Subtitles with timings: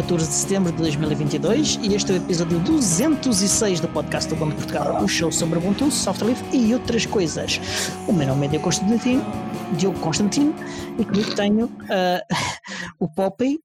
[0.00, 4.46] dia 14 de setembro de 2022 e este é o episódio 206 do podcast do
[4.46, 7.60] de Portugal, o show sobre Ubuntu, software livre e outras coisas.
[8.08, 9.22] O meu nome é Diogo Constantino,
[9.76, 10.54] Diogo Constantino
[10.98, 12.34] e comigo tenho uh,
[12.98, 13.60] o Poppy,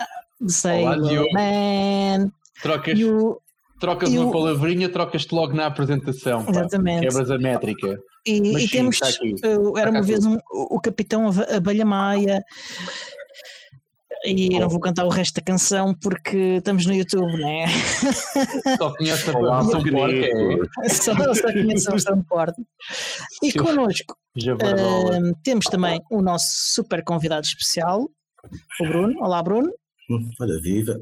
[0.00, 1.32] uh, Olá, Diogo.
[1.34, 3.38] Man, Trocas, e o,
[3.78, 6.44] trocas e uma o- palavrinha, trocas-te logo na apresentação.
[6.44, 6.50] pá.
[6.50, 7.08] Exatamente.
[7.08, 7.98] Quebras a métrica.
[8.24, 9.00] e, e sim, temos,
[9.76, 12.42] era uma vez um, o Capitão Abelha Maia
[14.24, 17.66] e não vou cantar o resto da canção porque estamos no YouTube, né?
[18.78, 20.64] Só conhece a Olá, versão pequenino.
[20.84, 20.88] É.
[20.88, 22.62] só, só conheço a versão corte.
[23.42, 23.58] E Sim.
[23.58, 24.16] connosco.
[24.62, 28.08] Ahm, temos também o nosso super convidado especial,
[28.80, 29.14] o Bruno.
[29.20, 29.70] Olá, Bruno.
[30.10, 30.98] Hum, Olha, viva!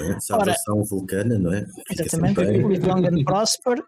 [0.00, 1.64] É, Salvação vulcana, não é?
[1.88, 2.40] Fica Exatamente.
[2.40, 3.78] Live long and prosper.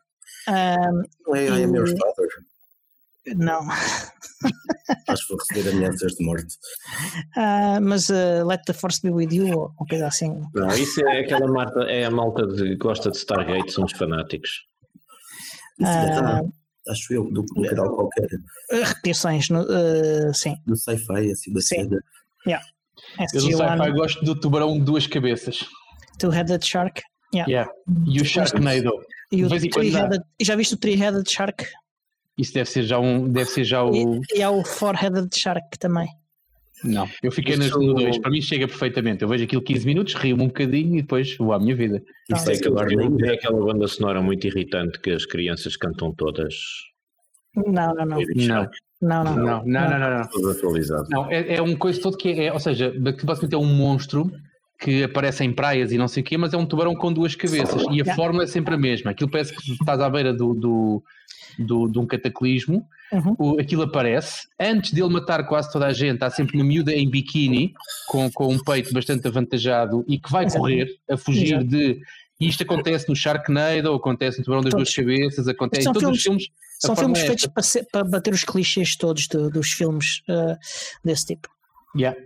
[0.49, 2.29] Ahm, Não é I am your e- father.
[3.27, 3.61] Não,
[5.09, 6.55] Acho que vou receber ameaças de morte.
[7.37, 10.43] Ah, mas ah, Let the Force be with you, ou uma coisa assim.
[10.55, 14.51] Não, isso é aquela malta, é a malta que gosta de Stargate, são os fanáticos.
[15.83, 16.43] Ah,
[16.89, 18.29] acho eu, do, canal qualquer,
[18.71, 20.57] repetições, no, ah, sim.
[20.67, 21.77] do sci-fi, assim, da Sim.
[21.77, 21.99] cena.
[23.35, 25.61] Eu do sci-fi gosto do tubarão de duas cabeças.
[26.19, 27.03] Two-Headed Shark.
[27.35, 27.73] Yeah.
[28.07, 28.91] E o Sharknado.
[29.31, 31.67] E o e Já viste o Three-Headed Shark?
[32.37, 33.29] Isso deve ser já um.
[33.29, 33.95] Deve ser já o.
[33.95, 36.09] E, e há o Four-Headed Shark também.
[36.85, 37.09] Não.
[37.23, 38.19] Eu fiquei nas no 2.
[38.19, 39.23] Para mim chega perfeitamente.
[39.23, 42.03] Eu vejo aquilo 15 minutos, rio-me um bocadinho e depois vou à minha vida.
[42.35, 42.83] Isso É é aquela,
[43.27, 46.55] é aquela banda sonora muito irritante que as crianças cantam todas.
[47.55, 48.19] Não, não, não.
[48.35, 48.71] Não.
[49.01, 49.37] Não, não.
[49.37, 50.29] Não, não, não, não.
[50.89, 51.05] não.
[51.11, 54.31] Não, é, é um coisa todo que é, ou seja, que basicamente é um monstro
[54.83, 57.37] que aparece em praias e não sei o quê, mas é um tubarão com duas
[57.37, 59.13] cabeças e a forma é sempre a mesma.
[59.13, 61.03] Aquilo parece que estás à beira do, do,
[61.59, 63.37] do- de um cataclismo, Uhum.
[63.39, 64.49] o- aquilo aparece.
[64.59, 67.73] Antes dele matar quase toda a gente, há sempre uma miúda em biquíni,
[68.09, 70.59] com, com um peito bastante avantajado e que vai Exato.
[70.61, 71.65] correr a fugir Exato.
[71.67, 72.01] de.
[72.41, 74.93] E isto acontece no Sharknado, acontece no Tubarão das Todos.
[74.93, 76.49] Duas Cabeças, acontece em todos os filmes.
[76.81, 80.57] São filmes é feitos para, ser- para bater os clichês todos do- dos filmes ah,
[81.05, 81.49] desse tipo.
[81.97, 82.19] Yeah.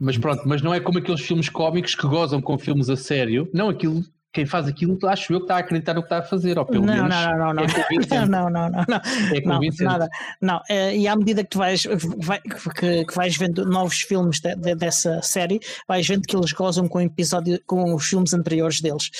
[0.00, 3.48] Mas pronto, mas não é como aqueles filmes cómicos que gozam com filmes a sério.
[3.54, 6.22] Não, aquilo, quem faz aquilo, acho eu que está a acreditar no que está a
[6.22, 7.74] fazer, ou pelo não, menos não, não, não, é não.
[7.74, 8.26] convincente.
[8.28, 8.96] não, não, não, não,
[9.32, 9.84] É não, convincente.
[9.84, 10.08] nada.
[10.40, 11.84] Não, eh, e à medida que tu vais,
[12.18, 16.52] vai- que, que vais vendo novos filmes de- de- dessa série, vais vendo que eles
[16.52, 19.10] gozam com, episódio, com os filmes anteriores deles.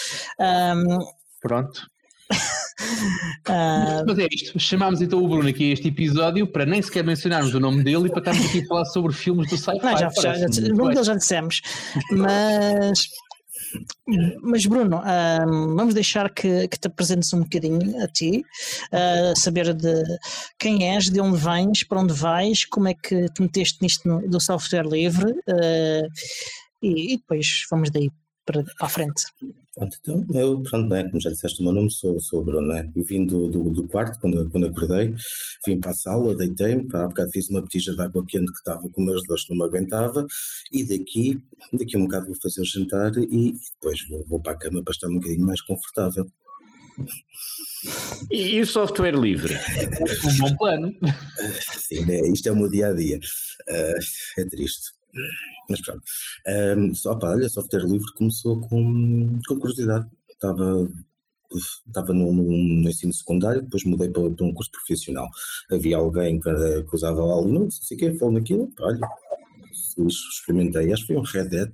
[0.41, 0.99] Ahm,
[1.41, 1.83] Pronto.
[3.49, 4.59] ah, Mas é isto.
[4.59, 8.07] Chamámos então o Bruno aqui a este episódio para nem sequer mencionarmos o nome dele
[8.07, 9.79] e para estarmos aqui a falar sobre filmes do sci-fi.
[9.85, 11.61] não, já, já, já, deles já dissemos,
[12.13, 13.07] mas.
[14.43, 18.45] Mas Bruno, ahm, vamos deixar que, que te apresentes um bocadinho a ti,
[18.93, 20.01] ah, saber de
[20.59, 24.29] quem és, de onde vens, para onde vais, como é que te meteste nisto no-
[24.29, 26.07] do software livre ah,
[26.83, 28.11] e, e depois vamos daí
[28.47, 29.25] para, para a frente.
[29.75, 32.69] Pronto, então, eu, pronto, né, como já disseste o meu nome, sou, sou o Bruno,
[32.69, 32.89] né?
[32.95, 35.13] Eu vim do, do, do quarto, quando, quando acordei,
[35.67, 38.89] vim para a sala, deitei-me, há bocado fiz uma botija de água quente que estava
[38.89, 40.25] com meus dores, não me aguentava,
[40.73, 41.43] e daqui,
[41.73, 44.81] daqui a um bocado vou fazer o jantar e depois vou, vou para a cama
[44.83, 46.25] para estar um bocadinho mais confortável.
[48.31, 49.55] E, e o software livre?
[50.25, 50.95] Um bom plano.
[51.89, 53.19] Sim, né, isto é o meu dia-a-dia,
[53.69, 53.95] Ah,
[54.39, 54.93] é triste.
[55.69, 56.03] Mas pronto,
[56.77, 60.89] um, só, pá, olha, software livre começou com, com curiosidade, estava
[61.87, 65.29] estava no, no, no ensino secundário, depois mudei para, para um curso profissional.
[65.71, 68.99] Havia alguém que, que usava Linux, não sei o quê, falou naquilo, olha,
[70.09, 71.73] experimentei, acho que foi um Red Hat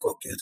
[0.00, 0.34] qualquer.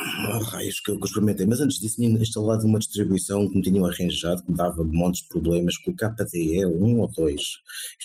[0.00, 3.84] Ah, raios que eu experimentei, mas antes disso tinha instalado uma distribuição que me tinham
[3.84, 7.40] arranjado, que me dava montes de problemas com o KDE 1 ou 2.
[7.40, 7.60] Isto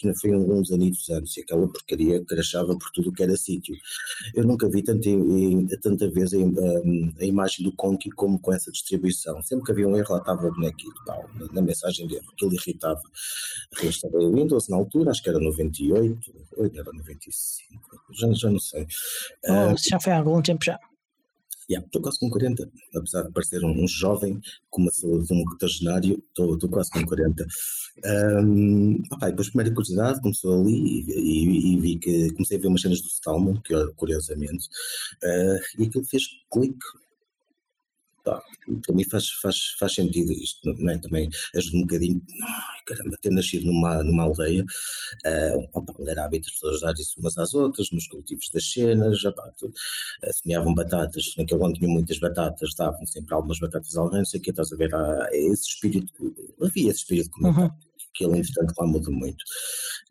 [0.08, 3.76] ainda foi uns anitos antes, e aquela porcaria crachava por tudo que era sítio.
[4.34, 5.10] Eu nunca vi tanta,
[5.82, 9.42] tanta vez a, a- a imagem do Conky como com essa distribuição.
[9.44, 11.16] Sempre que havia um erro, lá estava o bonequinho pá,
[11.52, 13.02] na, mensagem de erro, aquilo irritava.
[13.76, 17.82] Reinstalei o Windows na altura, acho que era 98, ou era 95,
[18.12, 18.88] já, já não sei.
[19.48, 20.80] Oh, já foi há algum tempo já.
[21.70, 25.42] Yeah, estou quase com 40, apesar de parecer um, jovem com uma saúde de um
[25.42, 27.46] octogenário, estou quase com 40.
[28.06, 32.82] Um, opa, depois, primeira curiosidade, começou ali e, e- vi que comecei a ver umas
[32.82, 34.68] cenas do Stallman, que, curiosamente,
[35.24, 36.78] ah, e aquilo fez clique.
[38.24, 38.42] Pá,
[38.86, 40.98] para mim faz, faz, faz sentido isto, não é?
[40.98, 44.64] Também ajuda um bocadinho, ai, caramba, ter nascido numa, numa aldeia,
[45.26, 49.24] ah, opa, onde era hábito as pessoas darem-se umas às outras, nos cultivos das cenas,
[49.26, 49.74] opá, tudo
[50.24, 54.26] eh, semeavam batatas, naquele ano tinham muitas batatas, davam sempre algumas batatas a alguém, não
[54.26, 56.14] sei o que, estás a ver, há esse espírito,
[56.62, 57.74] havia esse espírito comunitário,
[58.14, 59.44] que ele entretanto lá muda muito.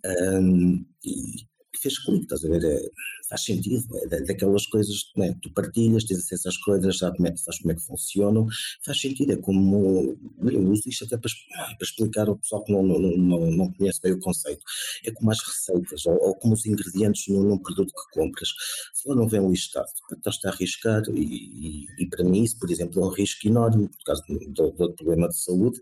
[0.04, 1.46] Ahm, e
[1.82, 2.64] fez estás a ver?
[2.64, 2.90] É,
[3.28, 5.34] faz sentido, é daquelas coisas, né?
[5.42, 8.46] tu partilhas, tens acesso às coisas, sabes como, é, sabes como é que funcionam,
[8.84, 12.82] faz sentido, é como, eu uso isto até para, para explicar ao pessoal que não,
[12.82, 14.62] não, não, não conhece bem o conceito,
[15.04, 18.48] é como as receitas, ou, ou como os ingredientes num, num, produto que compras,
[18.92, 22.70] se ele não vem listado, estás a arriscar, e, e, e, para mim isso, por
[22.70, 25.80] exemplo, é um risco enorme, por causa do, do problema de saúde,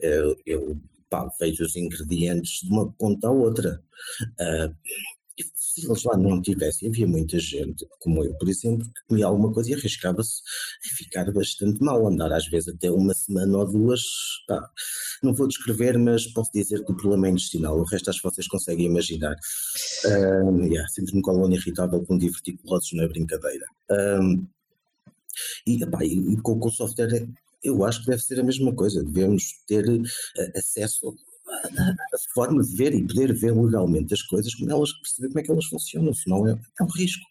[0.00, 0.80] eu, eu
[1.12, 3.82] pá, vejo os ingredientes de uma ponta à outra.
[4.40, 4.74] Uh,
[5.54, 9.52] se eles lá não tivessem, havia muita gente, como eu, por exemplo, que comia alguma
[9.52, 10.42] coisa e arriscava-se
[10.84, 14.02] a ficar bastante mal, andar às vezes até uma semana ou duas.
[14.46, 14.68] Pá,
[15.22, 18.30] não vou descrever, mas posso dizer que o problema é intestinal, o resto acho que
[18.30, 19.34] vocês conseguem imaginar.
[20.06, 23.66] Um, yeah, Sinto-me colônia irritável com diverticulosos, não é brincadeira.
[23.90, 24.46] Um,
[25.66, 27.26] e, epá, e, com, com o software
[27.62, 30.02] eu acho que deve ser a mesma coisa, devemos ter uh,
[30.56, 31.14] acesso
[31.64, 35.42] a forma de ver e poder ver legalmente as coisas, como elas perceber como é
[35.42, 37.24] que elas funcionam, senão é, é um risco.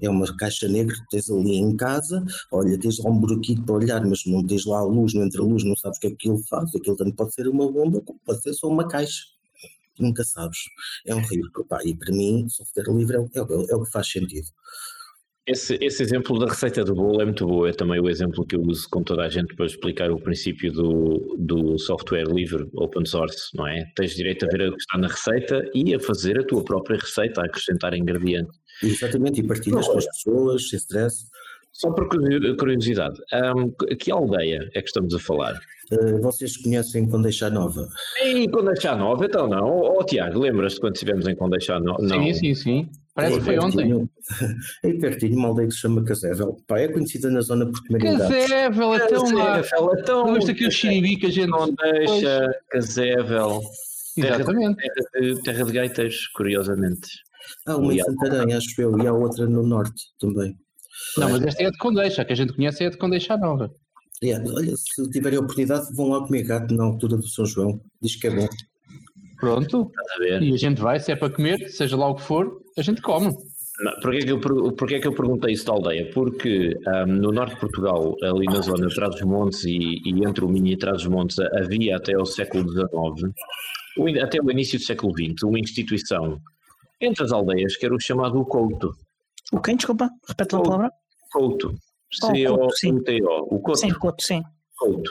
[0.00, 3.76] É uma caixa negra que tens ali em casa, olha, tens lá um buraquinho para
[3.76, 6.06] olhar, mas não tens lá a luz, não entra a luz, não sabes o que
[6.08, 9.22] é que aquilo faz, aquilo tanto pode ser uma bomba, pode ser só uma caixa.
[9.98, 10.58] Nunca sabes.
[11.06, 11.64] É um risco.
[11.84, 13.40] E para mim, software livre é, é,
[13.70, 14.48] é o que faz sentido.
[15.46, 18.56] Esse, esse exemplo da receita do bolo é muito bom, é também o exemplo que
[18.56, 23.04] eu uso com toda a gente para explicar o princípio do, do software livre, open
[23.04, 23.84] source, não é?
[23.94, 26.96] Tens direito a ver o que está na receita e a fazer a tua própria
[26.96, 28.58] receita, a acrescentar ingredientes.
[28.82, 31.26] Exatamente, e partilhas com as pessoas, sem stress.
[31.72, 33.20] Só por curiosidade,
[33.54, 35.60] um, que aldeia é que estamos a falar?
[35.92, 37.86] Uh, vocês conhecem Condeixa Nova?
[38.22, 39.80] Em Condeixa Nova, então não.
[39.80, 42.08] Ó oh, Tiago, lembras-te quando estivemos em Condeixa Nova?
[42.08, 42.88] Sim, sim, sim.
[43.14, 44.08] Parece que foi ontem.
[44.82, 46.56] É pertinho, uma aldeia que se chama Casével.
[46.66, 47.98] Pá, é conhecida na zona por.
[47.98, 49.62] Casével, é tão lá.
[49.62, 50.34] Casével, é tão...
[50.34, 51.50] Gosto aqui o xiribi que a gente...
[51.50, 53.60] Condeixa, Casével.
[54.16, 54.76] Exatamente.
[54.76, 57.08] Terra de, terra de gaiteiros, curiosamente.
[57.66, 60.56] Há uma em Santarém, acho eu, e há outra no norte também.
[61.16, 63.70] Não, mas esta é de Condeixa, a que a gente conhece é de Condeixa Nova.
[64.22, 67.80] Yeah, olha, se tiverem a oportunidade, vão lá comer gato na altura do São João.
[68.00, 68.48] Diz que é bom.
[69.44, 69.90] Pronto.
[70.18, 72.82] A e a gente vai, se é para comer, seja lá o que for, a
[72.82, 73.30] gente come.
[74.00, 76.08] Porquê é, que eu, porquê é que eu perguntei isso da aldeia?
[76.14, 80.48] Porque um, no norte de Portugal, ali na zona de Trás-os-Montes e, e, entre o
[80.48, 83.34] Minho e Trás-os-Montes, havia até o século XIX,
[84.22, 86.38] até o início do século XX, uma instituição
[87.00, 88.92] entre as aldeias que era o chamado Couto.
[89.52, 89.76] O quem?
[89.76, 90.90] Desculpa, repete a palavra.
[91.32, 91.74] Couto.
[92.12, 93.54] C-O-U-T-O.
[93.54, 93.78] O Couto.
[93.80, 94.42] Sim, Couto, sim.
[94.76, 95.10] Couto.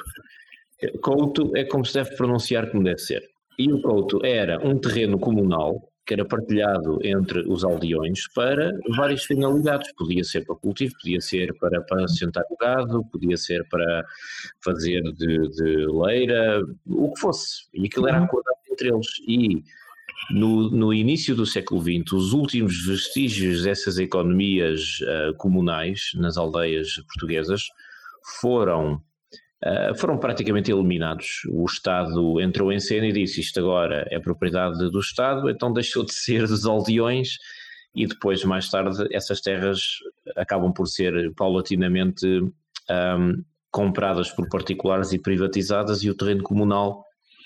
[1.02, 3.33] Couto é como se deve pronunciar como deve ser.
[3.58, 9.24] E o Couto era um terreno comunal que era partilhado entre os aldeões para várias
[9.24, 9.94] finalidades.
[9.94, 14.06] Podia ser para cultivo, podia ser para, para assentar o gado, podia ser para
[14.64, 17.68] fazer de, de leira, o que fosse.
[17.74, 18.26] E aquilo era uhum.
[18.26, 19.08] acordado entre eles.
[19.28, 19.64] E
[20.32, 26.96] no, no início do século XX, os últimos vestígios dessas economias uh, comunais nas aldeias
[27.08, 27.62] portuguesas
[28.42, 29.02] foram
[29.66, 31.42] Uh, foram praticamente eliminados.
[31.50, 36.04] O Estado entrou em cena e disse isto agora é propriedade do Estado, então deixou
[36.04, 37.38] de ser dos aldeões
[37.96, 40.00] e depois, mais tarde, essas terras
[40.36, 47.06] acabam por ser paulatinamente um, compradas por particulares e privatizadas e o terreno comunal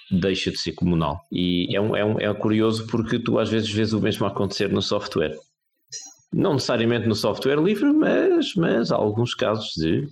[0.10, 1.20] deixa de ser comunal.
[1.32, 4.72] E é, um, é, um, é curioso porque tu às vezes vês o mesmo acontecer
[4.72, 5.36] no software.
[6.34, 10.08] Não necessariamente no software livre, mas, mas há alguns casos de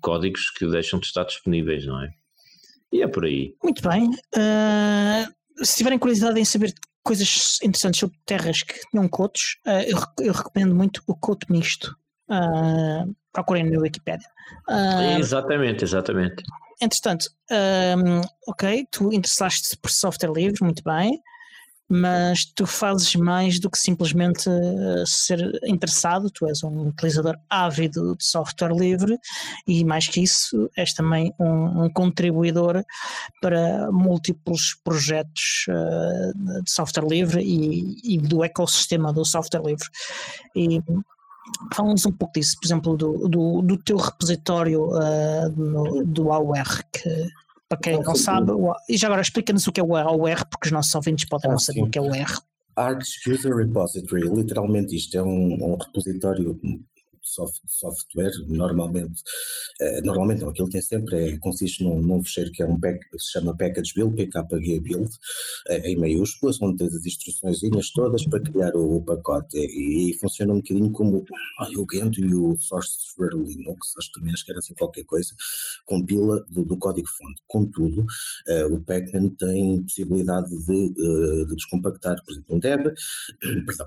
[0.00, 2.08] códigos que deixam de estar disponíveis, não é?
[2.92, 3.54] E é por aí.
[3.62, 4.08] Muito bem.
[4.08, 9.98] Uh, se tiverem curiosidade em saber coisas interessantes sobre terras que tinham cotos, uh, eu,
[10.26, 11.96] eu, recomendo muito o coto misto.
[12.28, 14.28] Uh, procurem no Wikipedia.
[15.18, 16.42] exatamente, exatamente.
[16.80, 17.26] Entretanto,
[18.46, 21.22] ok, tu interessaste por software livre, muito bem
[21.92, 28.16] mas tu fazes mais do que simplesmente uh, ser interessado, tu és um utilizador ávido
[28.16, 29.18] de software livre
[29.66, 32.82] e mais que isso, és também um, um contribuidor
[33.42, 39.88] para múltiplos projetos uh, de software livre e, e, do ecossistema do software livre.
[40.56, 40.80] E
[41.74, 47.28] Fala-nos um pouco disso, por exemplo, do, do, do teu repositório uh, do AUR, que
[47.72, 48.52] para quem não sabe,
[48.88, 51.52] e já agora explica-nos o que é o AUR, porque os nossos ouvintes podem ah,
[51.52, 51.86] não saber sim.
[51.86, 52.32] o que é o R.
[52.76, 56.58] Arts User Repository, literalmente isto é um, um repositório
[57.22, 59.22] soft, software, normalmente,
[59.80, 63.00] uh, normalmente não, aquilo tem sempre é, consiste num, num fecheiro que é um pack,
[63.18, 65.10] se chama package build, PKG build,
[65.70, 67.60] uh, em maiúsculas, onde tens as instruções
[67.94, 71.24] todas para criar o, pacote e, e, funciona um bocadinho como
[71.58, 75.34] ah, o Gento e o Sourceware Linux, acho também que era assim qualquer coisa,
[75.86, 77.42] compila do, do código-fonte.
[77.46, 80.94] Contudo, uh, o Pacman tem possibilidade de,
[81.46, 82.82] de descompactar, por exemplo, um deb,
[83.66, 83.86] perdão,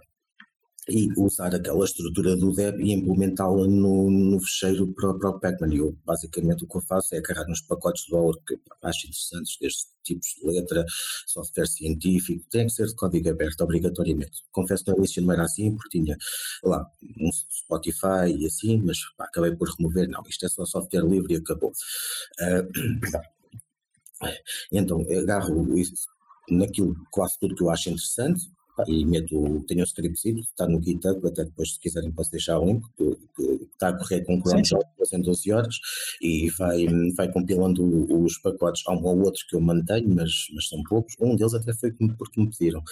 [0.88, 5.76] e usar aquela estrutura do Deb e implementá-la no, no fecheiro para, para o Pacman.
[5.76, 9.58] Eu, basicamente, o que eu faço é agarrar nos pacotes de valor que acho interessantes,
[9.60, 10.86] destes tipos de letra,
[11.26, 14.44] software científico, tem que ser de código aberto, obrigatoriamente.
[14.52, 16.16] Confesso que no início não era assim, porque tinha
[16.64, 16.86] lá
[17.20, 20.08] um Spotify e assim, mas pá, acabei por remover.
[20.08, 21.72] Não, isto é só software livre e acabou.
[22.40, 23.20] Uh,
[24.72, 25.96] então, agarro isso
[26.48, 28.55] naquilo quase tudo que eu acho interessante
[28.88, 32.84] e meto, tenho o scriptzinho, está no GitHub, até depois se quiserem posso deixar link,
[32.98, 34.64] que, que está a correr com Chrome
[35.14, 35.76] em 12 horas
[36.22, 37.84] e vai, vai compilando
[38.24, 41.54] os pacotes, há um ou outro que eu mantenho, mas, mas são poucos, um deles
[41.54, 42.84] até foi porque me pediram,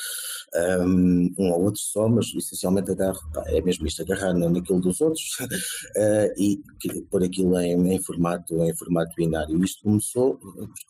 [0.55, 5.39] um, um ou outro só, mas essencialmente agarro, é mesmo isto, agarrar naquilo dos outros
[5.39, 6.61] uh, e
[7.09, 9.63] pôr aquilo em, em, formato, em formato binário.
[9.63, 10.39] Isto começou,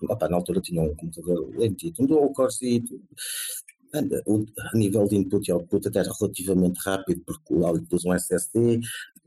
[0.09, 2.51] opa, na altura tinha um computador lentito, um dual core
[3.93, 8.79] a nível de input e output até relativamente rápido, porque lá pus um SSD,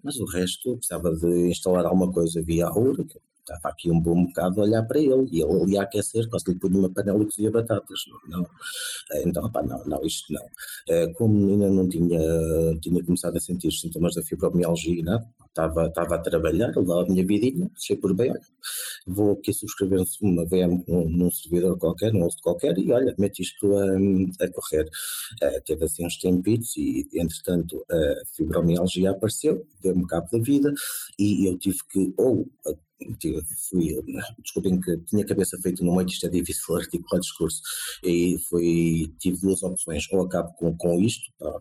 [0.03, 2.97] mas o resto precisava de instalar alguma coisa via AUR,
[3.47, 6.51] estava aqui um bom bocado a olhar para ele e ele ali a aquecer, quase
[6.51, 8.01] lhe punha uma panela e cozia batatas.
[8.29, 8.43] Não,
[9.13, 10.45] eh, então, não, não, isto não.
[10.89, 12.19] Eh, como ainda não tinha,
[12.81, 17.07] tinha começado a sentir os sintomas da fibromialgia, não, estava, estava a trabalhar, lá a
[17.07, 18.41] minha vidinha, deixei por bem, olha,
[19.07, 23.43] vou aqui subscrever uma VM num, num servidor qualquer, num host qualquer, e olha, mete
[23.43, 24.85] isto a, a correr.
[25.43, 30.73] Uh, teve assim uns tempitos e, entretanto, a fibromialgia apareceu, deu-me cabo da vida,
[31.19, 32.47] e eu tive que ou
[33.69, 33.95] fui,
[34.43, 37.61] desculpem que tinha a cabeça feita no meio, isto é difícil articular discurso,
[38.03, 41.61] e foi, tive duas opções, ou acabo com, com isto, pá,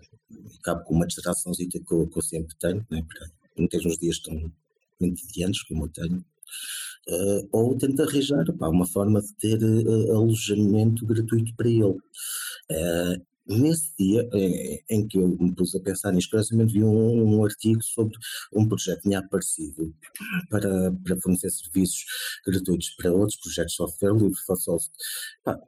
[0.60, 3.06] acabo com uma distraçãozita que que eu sempre tenho, né,
[3.70, 4.51] ter uns dias tão
[5.01, 6.25] entediantes como eu tenho,
[7.10, 11.98] uh, ou tento arranjar pá, uma forma de ter uh, alojamento gratuito para ele.
[12.72, 17.38] Uh, Nesse dia em, em, que eu me pus a pensar nisto, curiosamente vi um,
[17.38, 18.18] um, artigo sobre
[18.52, 19.94] um projeto que tinha aparecido
[20.50, 22.06] para, para fornecer serviços
[22.46, 24.80] gratuitos para outros projetos de software livre, software.
[25.44, 25.60] Pá,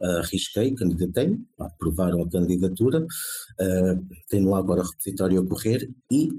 [0.00, 6.30] arrisquei, candidatei, aprovaram a candidatura, uh, tenho lá agora o repositório a correr e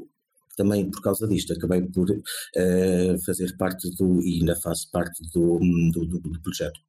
[0.57, 5.59] também por causa disto acabei por uh, fazer parte do, e ainda faço parte do,
[5.91, 6.79] do, do, do projeto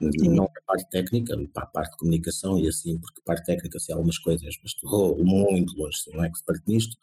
[0.00, 3.78] não a parte técnica, para a parte de comunicação e assim, porque a parte técnica
[3.78, 6.96] sei algumas coisas, mas estou muito longe, sou um expert nisto,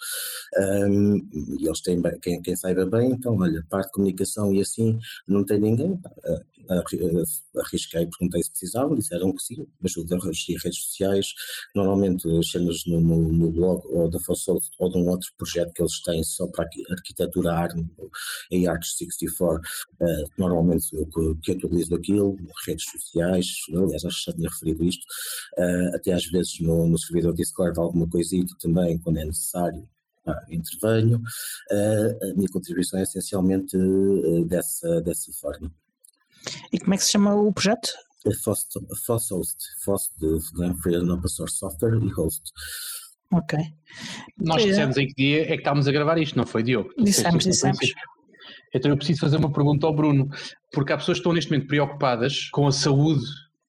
[0.57, 1.17] um,
[1.59, 5.45] e eles têm quem, quem saiba bem, então olha, parte de comunicação e assim, não
[5.45, 5.99] tem ninguém,
[7.55, 11.33] arrisquei, perguntei se precisavam, disseram que sim, ajuda a regir redes sociais,
[11.75, 15.73] normalmente as cenas no, no, no, blog ou da Fossoft ou de um outro projeto
[15.73, 17.87] que eles têm só para arquitetura ARM,
[18.51, 19.61] em Arch 64,
[20.01, 20.05] uh,
[20.37, 25.03] normalmente eu que, que utilizo aquilo, redes sociais, aliás acho que já tinha referido isto,
[25.57, 29.87] uh, até às vezes no, no servidor Discord alguma coisita também, quando é necessário,
[30.25, 31.21] ah, intervenho.
[31.71, 35.71] Uh, a minha contribuição é essencialmente uh, dessa, dessa forma.
[36.71, 37.93] E como é que se chama o projeto?
[38.43, 38.67] FOSS,
[39.05, 42.51] FOSS Host, FOSS de Free and Open Source Software e Host.
[43.31, 43.57] Ok.
[44.37, 44.65] Nós é.
[44.67, 46.93] dissemos em que dia é que estávamos a gravar isto, não foi, Diogo?
[46.97, 47.79] Dissemos, dissemos.
[48.73, 50.29] Então eu preciso fazer uma pergunta ao Bruno,
[50.71, 53.25] porque há pessoas que estão neste momento preocupadas com a saúde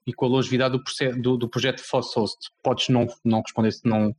[0.06, 2.50] e com a longevidade do, do, do projeto FOSS Host.
[2.62, 4.14] Podes não, não responder se não,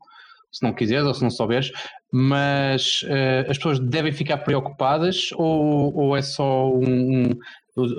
[0.51, 1.71] se não quiseres ou se não souberes,
[2.11, 7.29] mas uh, as pessoas devem ficar preocupadas ou, ou é só um,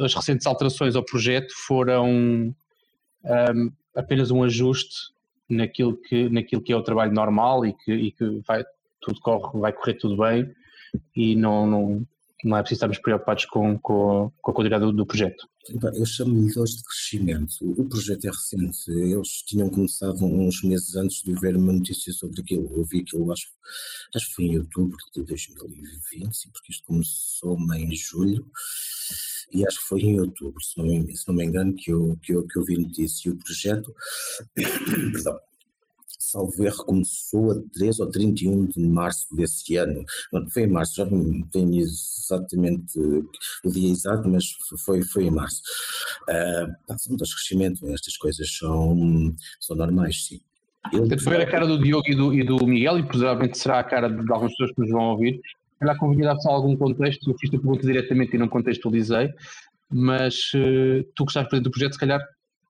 [0.05, 5.11] as recentes alterações ao projeto foram um, apenas um ajuste
[5.49, 8.65] naquilo que, naquilo que é o trabalho normal e que, e que vai,
[9.01, 10.55] tudo corre, vai correr tudo bem
[11.15, 12.07] e não, não,
[12.45, 15.49] não é preciso estarmos preocupados com, com, com a qualidade do, do projeto.
[15.95, 17.53] Eu chamo-lhe hoje de crescimento.
[17.63, 18.91] O projeto é recente.
[18.91, 22.71] Eles tinham começado uns meses antes de ver uma notícia sobre aquilo.
[22.75, 23.47] Eu vi aquilo, acho,
[24.15, 28.51] acho que foi em outubro de 2020, porque isto começou em julho
[29.53, 32.17] e acho que foi em outubro, se não me, se não me engano, que eu,
[32.23, 33.29] que, eu, que eu vi notícia.
[33.29, 33.95] E o projeto,
[34.55, 35.39] perdão,
[36.21, 40.05] salvo erro, começou a 3 ou 31 de março desse ano.
[40.33, 44.45] Não, foi em março, já não tenho exatamente o dia exato, mas
[44.85, 45.63] foi, foi em março.
[46.29, 50.41] Uh, são dois crescimento, estas coisas são, são normais, sim.
[50.93, 53.81] Eu Tento ver a cara do Diogo e do, e do Miguel, e provavelmente será
[53.81, 55.41] a cara de algumas pessoas que nos vão ouvir
[55.81, 59.33] calhar convinha dar só algum contexto, eu fiz a pergunta diretamente e não contextualizei,
[59.91, 62.21] mas uh, tu gostaste do projeto, se calhar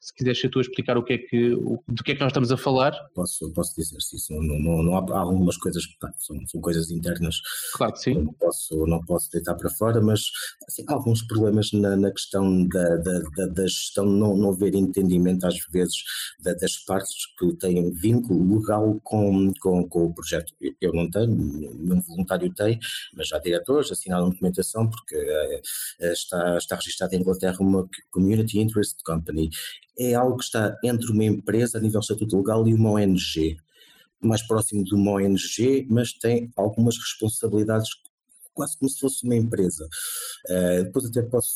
[0.00, 2.20] se quiseres ser tu a explicar o que é que, o, do que é que
[2.20, 2.92] nós estamos a falar.
[3.14, 4.32] Posso, posso dizer se isso.
[4.32, 7.36] Não, não, não há, há, algumas coisas que são, são, coisas internas.
[7.74, 8.14] Claro que sim.
[8.14, 10.22] Não posso, não posso deitar para fora, mas
[10.66, 14.74] assim, há alguns problemas na, na questão da, da, da, da, gestão, não, não haver
[14.74, 15.96] entendimento às vezes
[16.42, 20.54] da, das partes que têm vínculo legal com, com, com o projeto.
[20.80, 22.78] Eu não tenho, nenhum voluntário tem,
[23.14, 28.96] mas já diretores assinaram documentação porque uh, está, está registrada em Inglaterra uma Community Interest
[29.04, 29.50] Company
[30.00, 33.58] é algo que está entre uma empresa a nível estatuto legal e uma ONG,
[34.18, 37.90] mais próximo de uma ONG, mas tem algumas responsabilidades
[38.54, 39.86] quase como se fosse uma empresa.
[40.48, 41.50] Uh, depois até posso,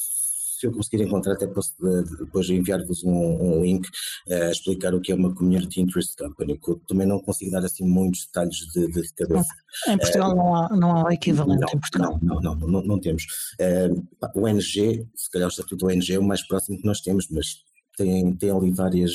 [0.58, 1.74] se eu conseguir encontrar, até posso
[2.18, 3.88] depois enviar-vos um, um, link
[4.30, 7.50] a uh, explicar o que é uma Community Interest Company, que eu também não consigo
[7.50, 9.54] dar assim muitos detalhes de, de cabeça.
[9.88, 12.18] Em Portugal uh, não, há, não há equivalente não, em Portugal.
[12.22, 13.24] Não, não, não, não, não temos.
[13.58, 17.00] Uh, o ONG, se calhar o estatuto do ONG é o mais próximo que nós
[17.00, 17.64] temos, mas
[17.96, 19.12] tem, tem ali várias,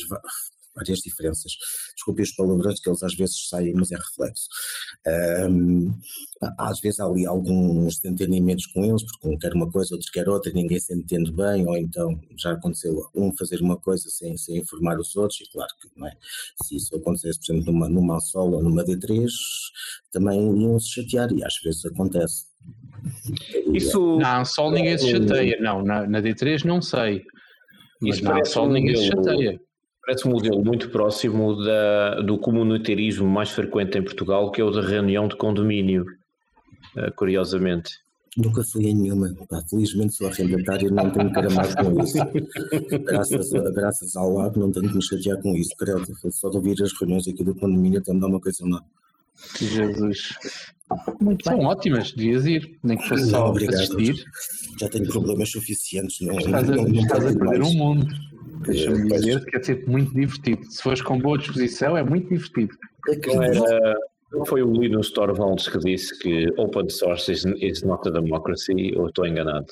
[0.79, 1.51] várias diferenças.
[1.93, 4.47] Desculpe os palavrões que eles às vezes saem, mas é reflexo.
[5.49, 5.93] Um,
[6.57, 10.29] às vezes há ali alguns entendimentos com eles, porque um quer uma coisa, outro quer
[10.29, 14.37] outra, e ninguém se entende bem, ou então já aconteceu um fazer uma coisa sem,
[14.37, 16.13] sem informar os outros, e claro que não é.
[16.63, 19.27] Se isso acontecesse, por exemplo, numa, numa Sol ou numa D3,
[20.11, 22.45] também iam se chatear, e às vezes acontece.
[23.73, 24.17] Isso.
[24.17, 27.25] Não, Sol ninguém se chateia, não, na, na D3 não sei.
[28.01, 29.61] Isso não, parece um ninguém modelo, se chateia.
[30.05, 34.71] Parece um modelo muito próximo da, do comunitarismo mais frequente em Portugal, que é o
[34.71, 36.05] da reunião de condomínio,
[36.97, 37.91] uh, curiosamente.
[38.37, 39.35] Nunca fui em nenhuma.
[39.69, 42.17] felizmente sou arrendatário e não tenho que aramar com isso.
[43.03, 45.71] graças, graças ao lado não tenho que me chatear com isso.
[45.77, 48.81] Creio só de ouvir as reuniões aqui do condomínio até me dá uma coisa má.
[49.57, 50.33] Jesus.
[51.21, 51.65] Muito São bem.
[51.67, 53.75] ótimas, devias ir, nem que fosse só obrigado.
[53.75, 54.23] assistir.
[54.79, 56.19] Já tenho problemas suficientes.
[56.21, 58.07] Não, estás a, não, não estás a perder um mundo.
[58.65, 60.65] Deixa-me dizer que é sempre muito divertido.
[60.69, 62.75] Se fores com boa disposição, é muito divertido.
[63.27, 63.95] Não, era,
[64.45, 69.07] foi o Linus Torvalds que disse que open source is, is not a democracy, ou
[69.07, 69.67] estou enganado?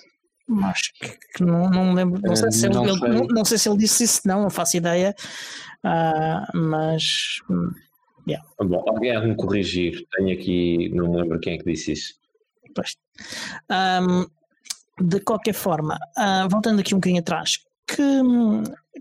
[0.64, 0.94] Acho
[1.36, 3.10] que não, não me lembro, não sei, se ele, não, sei.
[3.10, 5.14] Não, não sei se ele disse isso, não, não faço ideia,
[5.84, 7.70] uh, mas hum,
[8.28, 8.46] Yeah.
[8.60, 10.06] Bom, alguém há de me corrigir.
[10.16, 12.14] Tenho aqui, não me lembro quem é que disse isso.
[12.76, 12.96] Pois.
[13.72, 14.26] Um,
[15.04, 18.04] de qualquer forma, uh, voltando aqui um bocadinho atrás, que,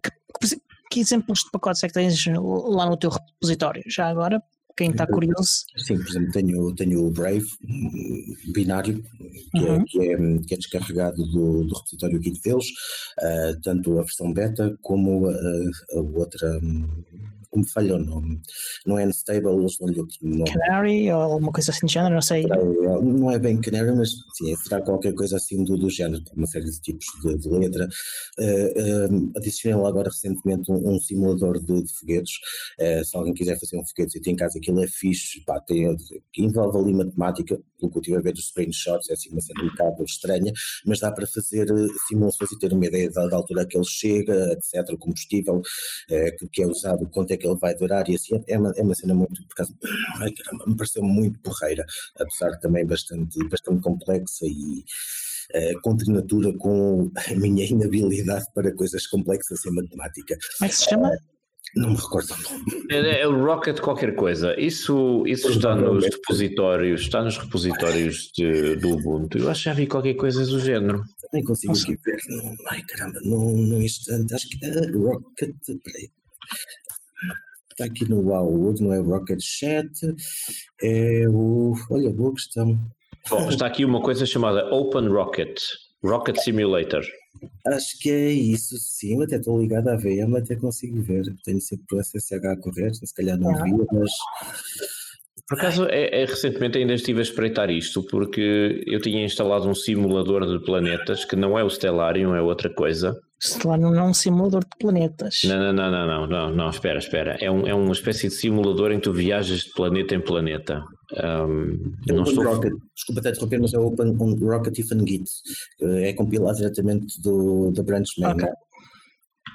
[0.03, 0.61] que,
[0.91, 3.83] que, exemplos de pacotes é que tens lá no teu repositório?
[3.87, 4.41] Já agora,
[4.77, 5.65] quem está curioso.
[5.79, 7.47] Sim, por exemplo, tenho, tenho o Brave
[8.53, 9.03] binário,
[9.53, 9.81] que, é, uhum.
[9.81, 12.67] é, que, é, que é descarregado do, do repositório Git deles,
[13.19, 16.61] uh, tanto a versão beta como a, a outra.
[17.57, 18.39] Como falha o nome.
[18.85, 20.45] Não é unstable, eles dão-lhe outro nome.
[20.45, 22.45] Canary ou alguma coisa assim do género, não sei.
[22.45, 26.47] É, não é bem Canary, mas sim, será qualquer coisa assim do, do género, uma
[26.47, 27.89] série de tipos de, de letra.
[28.39, 32.35] Uh, uh, adicionei lá agora recentemente um, um simulador de, de foguetes.
[32.79, 35.59] Uh, se alguém quiser fazer um foguete e tem em casa, aquilo é fixe, pá,
[35.59, 35.97] tem,
[36.37, 39.63] envolve ali matemática, pelo que eu tive a ver dos screenshots, é assim uma cena
[39.63, 40.53] um bocado estranha,
[40.85, 41.67] mas dá para fazer
[42.09, 45.63] simulações e ter uma ideia da, da altura que ele chega, etc., o combustível
[46.09, 48.83] que, que é usado, quanto é que ele vai durar e assim é uma, é
[48.83, 49.75] uma cena muito, por causa,
[50.21, 51.85] ai, caramba, me pareceu muito porreira,
[52.19, 54.85] apesar de também bastante, bastante complexa e
[55.55, 60.37] uh, contrinatura com a minha inabilidade para coisas complexas em matemática.
[60.59, 61.09] Como é que se chama?
[61.11, 61.36] Uh,
[61.75, 62.65] não me recordo o nome.
[62.91, 64.59] É, é o Rocket qualquer coisa.
[64.59, 69.39] Isso, isso está nos repositórios, está nos repositórios de, do Ubuntu.
[69.39, 71.03] Eu acho que já vi qualquer coisa do género.
[71.33, 72.19] Nem consigo aqui ver.
[72.71, 75.55] ai caramba, num instante, acho que é Rocket.
[75.85, 76.11] Peraí.
[77.71, 79.91] Está aqui no Wowwood, não é Rocket Chat,
[80.83, 81.75] é o.
[81.91, 82.81] Olha, boa questão.
[83.29, 85.61] Bom, está aqui uma coisa chamada Open Rocket,
[86.03, 87.05] Rocket Simulator.
[87.67, 89.15] Acho que é isso, sim.
[89.15, 91.25] Eu até estou ligado à VM, até consigo ver.
[91.45, 93.63] Tenho sempre o SSH a correr, se calhar não ah.
[93.63, 94.11] via, mas
[95.49, 99.75] por acaso, é, é, recentemente ainda estive a espreitar isto, porque eu tinha instalado um
[99.77, 103.17] simulador de planetas, que não é o Stellarium, é outra coisa.
[103.41, 105.43] Stellarium não é um simulador de planetas.
[105.45, 107.37] Não, não, não, não, não, não, não espera, espera.
[107.41, 110.83] É, um, é uma espécie de simulador em que tu viajas de planeta em planeta.
[111.13, 112.45] Um, não estou...
[112.45, 115.31] Rocket, desculpa até interromper, mas é o Open Rocket Git.
[115.81, 118.33] É compilado diretamente do, da branch main.
[118.33, 118.49] Okay.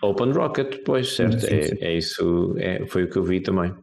[0.04, 1.42] Open Rocket, pois, certo.
[1.42, 1.76] Sim, sim.
[1.82, 3.74] É, é, isso, é, foi o que eu vi também.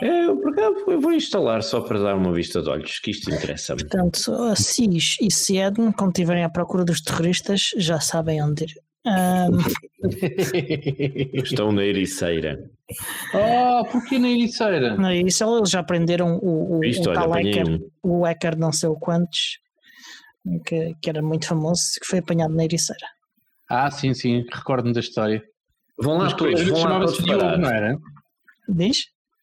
[0.00, 0.40] É, eu,
[0.86, 3.80] eu vou instalar só para dar uma vista de olhos, que isto interessa-me.
[3.80, 8.74] Portanto, a SIS e SIED, quando estiverem à procura dos terroristas, já sabem onde ir.
[9.04, 9.58] Um...
[11.42, 12.70] Estão na Ericeira.
[13.34, 14.96] Ah, porquê na Ericeira?
[14.96, 18.88] Na Ericeira eles já aprenderam o, o, Isto, o tal hacker, o hacker não sei
[18.88, 19.58] o quantos,
[20.64, 23.06] que, que era muito famoso, que foi apanhado na Ericeira.
[23.68, 25.42] Ah, sim, sim, recordo-me da história.
[25.98, 27.60] Vão lá Mas todos, vão lá chamava-se todos Diogo, parados.
[27.60, 27.98] não era?
[28.68, 28.98] Diz?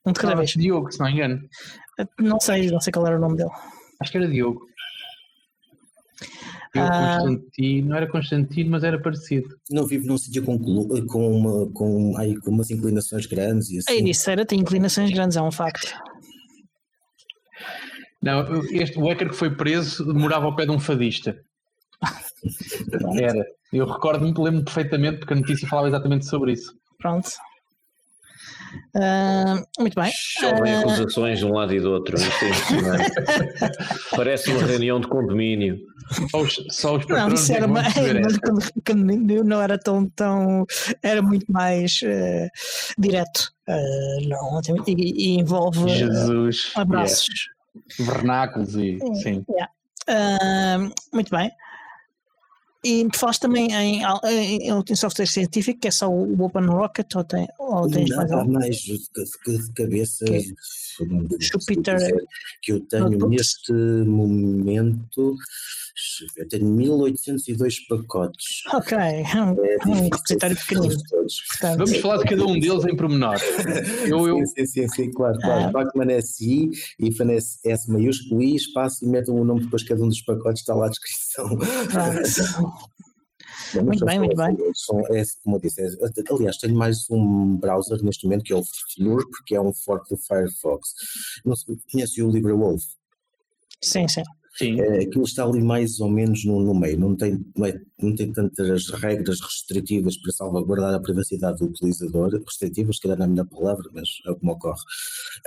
[0.06, 0.52] Um de cada vez.
[0.52, 1.42] Chamava-se Diogo, se não me engano.
[2.20, 3.52] Não sei, não sei qual era o nome dele.
[4.02, 4.62] Acho que era Diogo.
[6.74, 7.18] Diogo Ah.
[7.20, 9.50] Constantino, não era Constantino, mas era parecido.
[9.72, 13.80] Não vive num sítio com, com, uma, com, ai, com umas inclinações grandes e A
[13.80, 13.94] assim.
[14.02, 15.94] Ericeira tem inclinações grandes, é um facto.
[18.22, 21.40] Não, este, o hacker que foi preso morava ao pé de um fadista.
[23.20, 23.46] Era.
[23.72, 26.74] Eu recordo-me, lembro-me perfeitamente, porque a notícia falava exatamente sobre isso.
[27.00, 27.30] Pronto.
[28.96, 30.12] Ah, muito bem.
[30.14, 32.18] Chovem Ah, acusações de um lado e do outro.
[32.18, 33.12] Isto é impressionante.
[34.16, 35.80] Parece uma reunião de condomínio.
[36.32, 37.94] Só os, só os Não, isso é era mais,
[38.24, 40.66] mas quando, quando não era tão, tão
[41.04, 42.50] era muito mais eh,
[42.98, 43.52] direto.
[43.68, 44.94] Eh, não, e,
[45.36, 46.72] e envolve Jesus.
[46.76, 47.28] abraços.
[48.00, 48.14] yeah.
[48.14, 48.98] Vernáculos e.
[49.22, 49.46] Sim.
[50.08, 50.78] Ah,
[51.14, 51.52] muito bem.
[52.84, 57.24] E falaste também em, em, em software científico, que é só o Open Rocket, ou,
[57.26, 58.54] tem, ou tens mais Não, há algum?
[58.54, 60.54] mais de, de- de cabeça Que?
[61.06, 62.24] Dizer,
[62.62, 63.38] que eu tenho Notebooks?
[63.38, 65.38] neste momento
[66.38, 68.64] eu tenho 1802 pacotes.
[68.74, 68.98] Ok,
[69.36, 70.96] um, É um repositório pequenino.
[71.62, 73.38] Vamos falar de cada um deles em pormenor.
[74.08, 75.66] Eu, eu, Sim, sim, sim, sim, claro, claro.
[75.66, 75.72] Ah.
[75.72, 80.04] Bachmann SI e FANES S maiúsculo I, espaço e metam o nome depois de cada
[80.04, 81.58] um dos pacotes, está lá a descrição.
[83.74, 84.56] Bom, Muito bem, muito bem.
[84.70, 85.88] esses, são- é, como eu disse, é-
[86.34, 88.64] aliás, tenho mais um browser neste momento que é o
[88.96, 90.94] Flurp, que é um fork do Firefox.
[91.46, 92.82] Não sei, conhece o LibreWolf?
[93.82, 94.24] Sim, sim.
[94.58, 94.82] sim.
[94.82, 98.16] É, aquilo está ali mais ou menos no, no meio, não tem, não, é- não
[98.16, 103.28] tem tantas regras restritivas para salvaguardar a privacidade do utilizador, restritivas, se calhar não é
[103.28, 104.82] a melhor palavra, mas é o que me ocorre.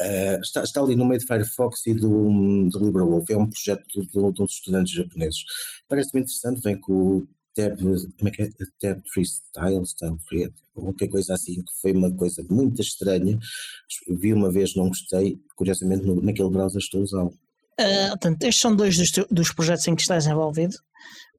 [0.01, 3.85] Eh, está, está ali no meio do Firefox e do, do LibreWolf, é um projeto
[4.01, 5.45] de, de uns estudantes japoneses.
[5.89, 8.49] Parece-me interessante, vem com o Tab, como é que é?
[8.81, 13.39] Tab Freestyle, Style Free, qualquer coisa assim, que foi uma coisa muito estranha.
[14.09, 17.35] Vi uma vez, não gostei, curiosamente no- naquele browser estou a usá-lo.
[17.79, 20.77] Ah, portanto, estes são dois dos, dos projetos em que estás envolvido,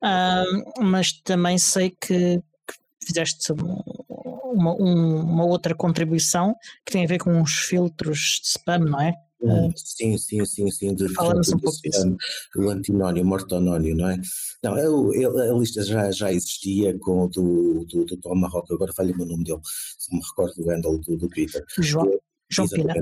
[0.02, 0.44] Ah,
[0.82, 2.74] mas também sei que, que
[3.08, 6.54] fizeste uma, um- uma outra contribuição
[6.86, 9.14] que tem a ver com os filtros de spam, não é?
[9.44, 10.96] Hum, Sim, sim, sim, sim.
[10.96, 12.18] De Fala-nos um pouco desse ano,
[12.56, 14.22] O antinónio, mortonónio, não é?
[14.64, 18.94] Não, eu, eu- a lista já, já existia com o do, do, do Tomahawk, agora
[18.94, 19.60] falha-me o nome dele,
[19.98, 21.64] se me recordo do handle do, do Twitter.
[21.80, 22.10] João,
[22.50, 22.94] João Pina.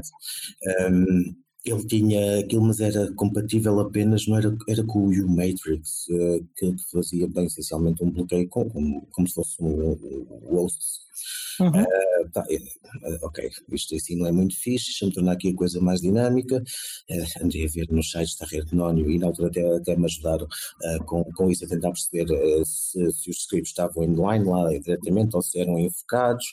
[0.91, 6.39] Um, ele tinha aquilo, mas era compatível apenas, não era, era com o U-Matrix, eh,
[6.57, 10.79] que, que fazia bem essencialmente um bloqueio com, como, como se fosse um, um host
[11.59, 11.85] Uhum.
[12.33, 15.81] Tá, é, é, ok, isto assim não é muito fixe, deixa-me tornar aqui a coisa
[15.81, 16.63] mais dinâmica.
[17.09, 20.05] Eh, andei a ver nos sites da Rede Nónio e na altura até, até me
[20.05, 20.47] ajudaram
[21.05, 22.27] com, com isso a tentar perceber
[22.65, 26.45] se, se os scripts estavam inline lá diretamente ou se eram enfocados.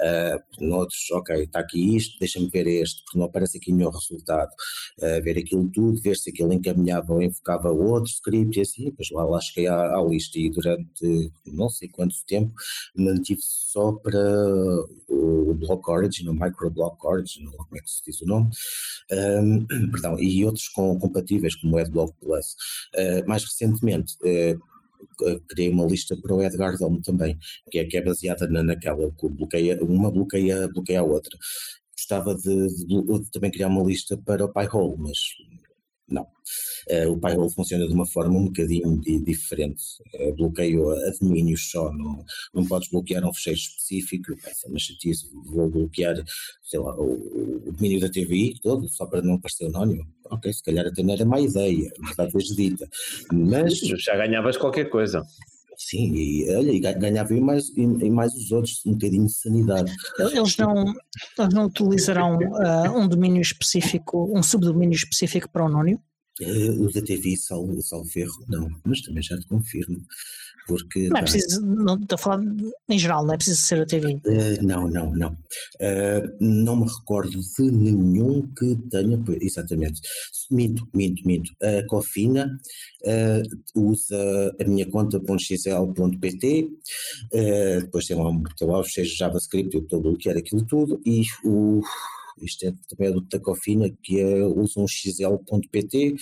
[0.00, 4.50] Uh, noutros, ok, está aqui isto, deixa-me ver este, porque não aparece aqui nenhum resultado.
[4.98, 9.24] Ver aquilo tudo, ver se aquilo encaminhava ou enfocava outro script e assim, depois lá,
[9.24, 12.52] lá cheguei à, à lista e durante não sei quanto tempo
[12.94, 14.11] mantive só para
[15.08, 18.50] o Block Origin, o Microblock Origin, ou como é que se diz o nome,
[19.12, 22.56] um, perdão, e outros com, compatíveis, como o Adblock Plus.
[22.94, 27.38] Uh, mais recentemente, uh, criei uma lista para o Edgar Dome também,
[27.70, 31.36] que é, que é baseada na, naquela, que bloqueia, uma bloqueia, bloqueia a outra.
[31.96, 35.18] Gostava de, de, de também criar uma lista para o Pi-hole, mas
[36.12, 36.26] não.
[36.90, 39.82] Uh, o Pi-hole funciona de uma forma um bocadinho di diferente.
[40.14, 44.32] Uh, bloqueio a domínios só, não, não podes bloquear um fecheiro específico.
[44.32, 45.30] É uma chatice.
[45.46, 46.16] Vou bloquear,
[46.62, 50.06] sei lá, o, o domínio da TVI todo, só para não aparecer anónimo.
[50.30, 52.88] Ok, se calhar até não era má ideia, verdade seja dita.
[53.32, 53.78] Mas.
[53.78, 55.22] Já ganhavas qualquer coisa.
[55.88, 59.92] Sim, e, olha, e ganhava e mais, e, mais os outros, um bocadinho de sanidade.
[60.18, 60.84] Eles não,
[61.38, 66.00] eles não utilizarão uh, um domínio específico, um subdomínio específico para o anónimo?
[66.40, 69.98] Uh, o da TV, salvo, salvo erro, não, mas também já te confirmo.
[70.66, 72.42] Porque, não é preciso, não, estou a falar
[72.88, 74.20] em geral, não é preciso ser a TV.
[74.26, 75.32] Uh, não, não, não.
[75.32, 80.00] Uh, não me recordo de nenhum que tenha, exatamente.
[80.50, 81.50] Minto, minto, minto.
[81.62, 82.58] A Cofina
[83.04, 86.70] uh, usa a minha conta .xl.pt,
[87.80, 91.22] depois tem lá, tem lá os seis JavaScript, eu estou a bloquear aquilo tudo, e
[91.44, 91.82] o
[92.44, 96.14] isto é também é do Tacofina, que é, usa um xl.pt,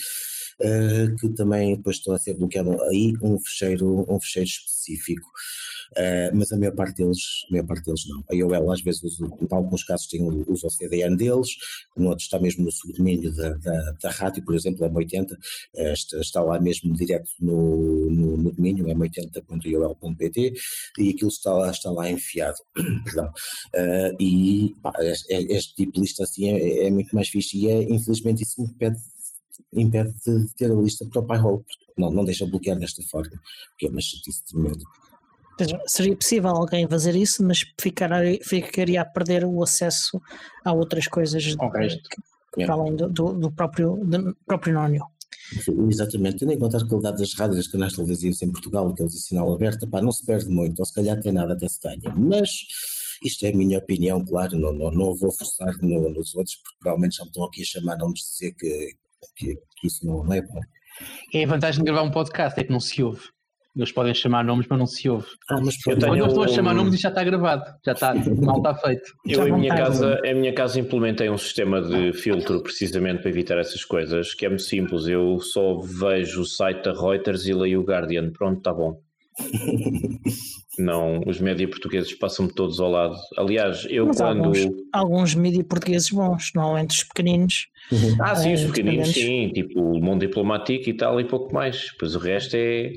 [0.59, 5.27] uh, que também depois está a ser bloqueado aí um fecheiro, um fecheiro específico.
[5.97, 8.23] Uh, mas a maior parte deles, a maior parte deles não.
[8.29, 11.49] A IOL às vezes usa, em alguns casos tem, usa o CDN deles,
[11.97, 16.59] outro está mesmo no subdomínio da, da, da rádio, por exemplo, M80, uh, está, lá
[16.59, 20.53] mesmo direto no, no, no domínio, m80.iol.pt,
[20.99, 22.57] e aquilo está lá, está lá enfiado.
[23.05, 23.31] Perdão.
[23.75, 24.93] Uh, e pá,
[25.29, 28.67] este, tipo de lista assim é, é, muito mais fixe e é, infelizmente isso me
[28.67, 28.97] impede,
[29.73, 31.63] impede de ter a lista para o Pi-hole,
[31.97, 33.39] não, não deixa bloquear desta forma,
[33.77, 34.83] que é uma chatice tremenda.
[35.85, 40.21] Seria possível alguém fazer isso, mas ficaria, ficaria a perder o acesso
[40.65, 45.05] a outras coisas de, que, para além do, do, do próprio, do próprio Nónio.
[45.89, 49.15] Exatamente, tendo em conta a qualidade das rádios das canais televisivos em Portugal, que eles
[49.15, 51.79] em sinal aberto, pá, não se perde muito, ou se calhar tem nada até se
[51.81, 52.49] ganha, mas
[53.23, 56.77] isto é a minha opinião, claro, não, não, não vou forçar no, nos outros, porque
[56.79, 58.95] provavelmente já me estão aqui a chamar, não me dizer que,
[59.35, 60.61] que, que isso não, não é bom.
[61.33, 63.21] É a vantagem de gravar um podcast, é que não se ouve.
[63.75, 65.27] Eles podem chamar nomes, mas não se ouve.
[65.49, 68.13] Ah, mas eu Quando eu estou a chamar nomes, isto já está gravado, já está,
[68.13, 69.13] mal está feito.
[69.25, 73.57] Eu, em minha, casa, em minha casa, implementei um sistema de filtro precisamente para evitar
[73.57, 75.07] essas coisas, que é muito simples.
[75.07, 78.31] Eu só vejo o site da Reuters e leio o Guardian.
[78.31, 78.99] Pronto, está bom.
[80.79, 83.15] Não, os média portugueses passam-me todos ao lado.
[83.37, 84.45] Aliás, eu Mas quando.
[84.45, 87.67] Alguns, alguns mídia portugueses bons, normalmente os pequeninos.
[88.19, 91.91] Ah, sim, os eh, pequeninos, sim, tipo o Mundo Diplomático e tal, e pouco mais.
[91.99, 92.91] Pois o resto é,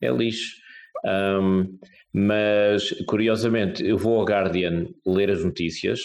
[0.00, 0.56] é lixo.
[1.04, 1.78] Um,
[2.12, 6.00] mas, curiosamente, eu vou ao Guardian ler as notícias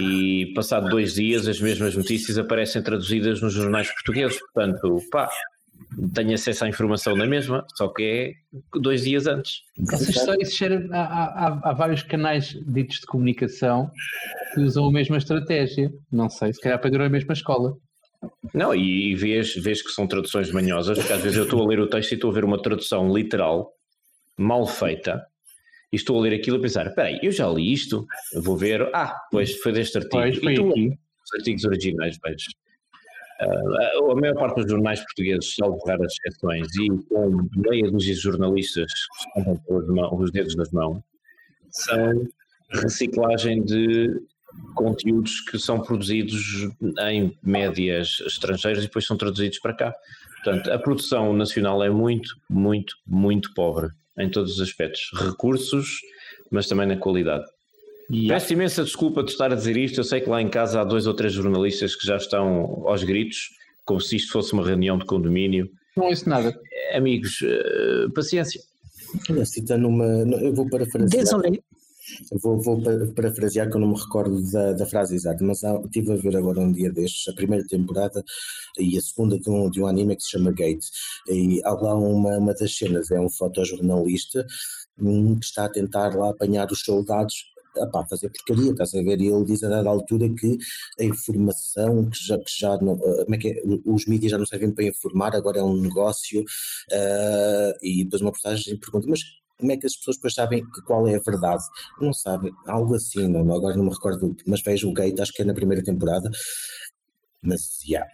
[0.00, 4.38] e, passado dois dias, as mesmas notícias aparecem traduzidas nos jornais portugueses.
[4.38, 5.28] Portanto, pá,
[6.14, 8.32] tenho acesso à informação na mesma, só que é
[8.78, 9.62] dois dias antes.
[9.92, 13.90] Essa história, isso há, há, há, vários canais ditos de comunicação
[14.54, 15.90] que usam a mesma estratégia.
[16.12, 17.74] Não sei, se calhar aprenderam a mesma escola.
[18.54, 21.66] Não, e, e vês, vês que são traduções manhosas, porque às vezes eu estou a
[21.66, 23.72] ler o texto e estou a ver uma tradução literal,
[24.36, 25.24] mal feita,
[25.92, 28.56] e estou a ler aquilo e a pensar, espera aí, eu já li isto, vou
[28.56, 30.22] ver, ah, pois foi deste artigo.
[30.22, 30.98] Pois, foi e tu, aqui.
[31.24, 32.46] Os artigos originais, vejo.
[33.40, 38.20] Uh, a maior parte dos jornais portugueses, salvo raras exceções, e com meia dúzia de
[38.20, 41.00] jornalistas que se contam os dedos das mãos,
[41.70, 42.26] são
[42.70, 44.20] reciclagem de
[44.74, 46.68] conteúdos que são produzidos
[47.08, 49.94] em médias estrangeiras e depois são traduzidos para cá.
[50.42, 55.10] Portanto, a produção nacional é muito, muito, muito pobre em todos os aspectos.
[55.14, 56.00] Recursos,
[56.50, 57.44] mas também na qualidade.
[58.10, 58.34] Yeah.
[58.34, 59.98] Peço imensa desculpa de estar a dizer isto.
[59.98, 63.04] Eu sei que lá em casa há dois ou três jornalistas que já estão aos
[63.04, 63.50] gritos,
[63.84, 65.68] como se isto fosse uma reunião de condomínio.
[65.96, 66.58] Não é isso nada.
[66.94, 68.60] Amigos, uh, paciência.
[69.44, 70.04] Citando uma.
[70.04, 71.24] Eu vou parafrasear.
[72.42, 72.80] Vou, vou
[73.14, 76.60] parafrasear que eu não me recordo da, da frase exata, mas estive a ver agora
[76.60, 78.24] um dia destes, a primeira temporada
[78.78, 80.84] e a segunda de um, de um anime que se chama Gate.
[81.28, 84.46] E há lá uma, uma das cenas, é um fotojornalista
[84.98, 87.34] hum, que está a tentar lá apanhar os soldados
[87.76, 89.20] a fazer porcaria, estás a ver?
[89.20, 90.58] E ele diz a dada altura que
[90.98, 93.62] a informação, que já, que já não, eh, como é que é?
[93.84, 98.32] os mídias já não servem para informar, agora é um negócio, uh, e depois uma
[98.32, 99.20] postagem pergunta, mas
[99.58, 101.62] como é que as pessoas depois sabem que qual é a verdade?
[102.00, 105.42] Não sabem, algo assim, não, agora não me recordo, mas vejo o Gate, acho que
[105.42, 106.30] é na primeira temporada,
[107.42, 108.10] mas, já, yeah,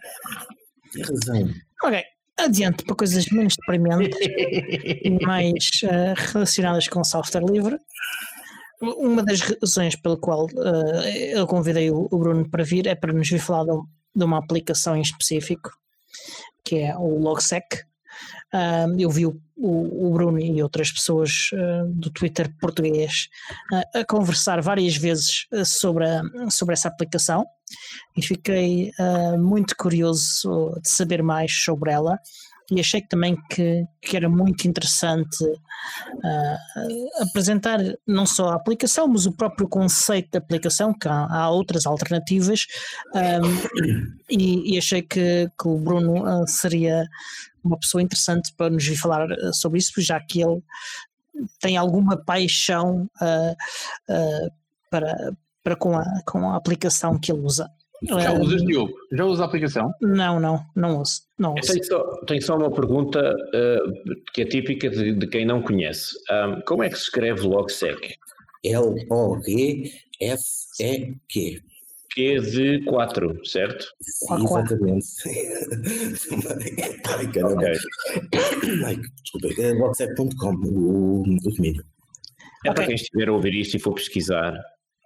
[0.91, 1.53] tem razão.
[1.83, 2.03] Ok,
[2.37, 7.79] adiante para coisas menos deprimentes e mais uh, relacionadas com software livre.
[8.81, 11.01] Uma das razões pela qual uh,
[11.33, 13.79] eu convidei o, Bruno para vir é para nos vir falar de,
[14.15, 15.71] de uma aplicação em específico,
[16.63, 17.83] que é o Logsec.
[18.55, 23.27] Uh, eu vi o, o, Bruno e outras pessoas uh, do Twitter português
[23.73, 27.45] uh, a conversar várias vezes sobre, a, sobre essa aplicação
[28.15, 28.91] e fiquei
[29.39, 32.17] muito curioso de saber mais sobre ela.
[32.71, 39.27] E achei também que, que era muito interessante uh, apresentar não só a aplicação, mas
[39.27, 42.65] o próprio conceito da aplicação, que há, há outras alternativas,
[43.13, 47.05] um, e, e, achei que, que o Bruno uh, seria
[47.65, 50.61] uma pessoa interessante para nos vir falar uh, sobre isso, já que ele
[51.59, 53.09] tem alguma paixão
[54.89, 57.69] para, para com, a, com a aplicação que ele usa.
[58.03, 58.93] Já usas, Diogo?
[59.11, 59.91] Já usas a aplicação?
[60.01, 61.21] Não, não, não uso.
[61.37, 61.71] Não uso.
[61.71, 63.93] Tenho, só, tenho só uma pergunta uh,
[64.33, 66.15] que é típica de, de quem não conhece.
[66.31, 68.15] Um, como é que se escreve Logsec?
[68.63, 69.25] L-O-G-S-E-Q.
[72.15, 73.85] Q de 4, certo?
[74.41, 75.07] Exatamente.
[77.17, 77.61] Ai, caramba.
[77.61, 77.75] Okay.
[78.85, 81.83] Ai, desculpa, é logsec.com, o, o domínio.
[82.65, 82.73] É okay.
[82.73, 84.57] para quem estiver a ouvir isto e for pesquisar,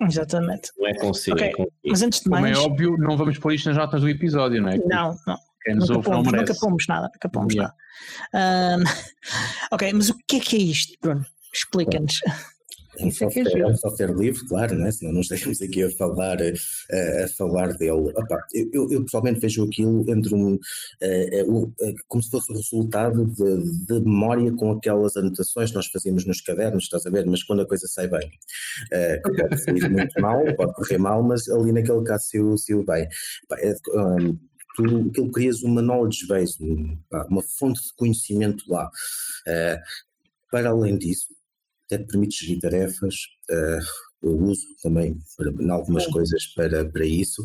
[0.01, 0.71] Exatamente.
[0.77, 1.49] Não é consigo, okay.
[1.49, 1.73] é consigo.
[1.85, 2.57] Mas antes de mais.
[2.57, 4.77] Como é óbvio, não vamos pôr isto nas notas do episódio, não é?
[4.77, 5.37] Não, não.
[5.61, 7.75] Quem nos nunca, ouve, pomos, não nunca pomos nada, nunca pomos yeah.
[8.33, 8.83] nada.
[9.73, 11.25] ok, mas o que é que é isto, Bruno?
[11.53, 12.21] Explica-nos.
[12.99, 14.91] É um, software, é um software livre, claro, né?
[14.91, 17.91] senão não estaríamos aqui a falar, a, a falar dele.
[17.91, 21.73] Opa, eu, eu, pessoalmente vejo aquilo entre um, uh, uh,
[22.07, 26.41] como se fosse o resultado de, de, memória com aquelas anotações que nós fazíamos nos
[26.41, 27.25] cadernos, estás a ver?
[27.25, 28.29] Mas quando a coisa sai bem,
[28.91, 33.07] uh, pode sair muito mal, pode correr mal, mas ali naquele caso saiu, saiu bem.
[33.59, 34.37] É, um,
[34.75, 36.57] tu, aquilo crias uma knowledge base,
[37.29, 38.89] uma fonte de conhecimento lá.
[40.51, 41.38] para além disso,
[41.89, 43.15] até permite gerir tarefas,
[43.49, 43.81] uh,
[44.21, 45.17] eu uso também
[45.59, 47.41] em algumas coisas para, para isso.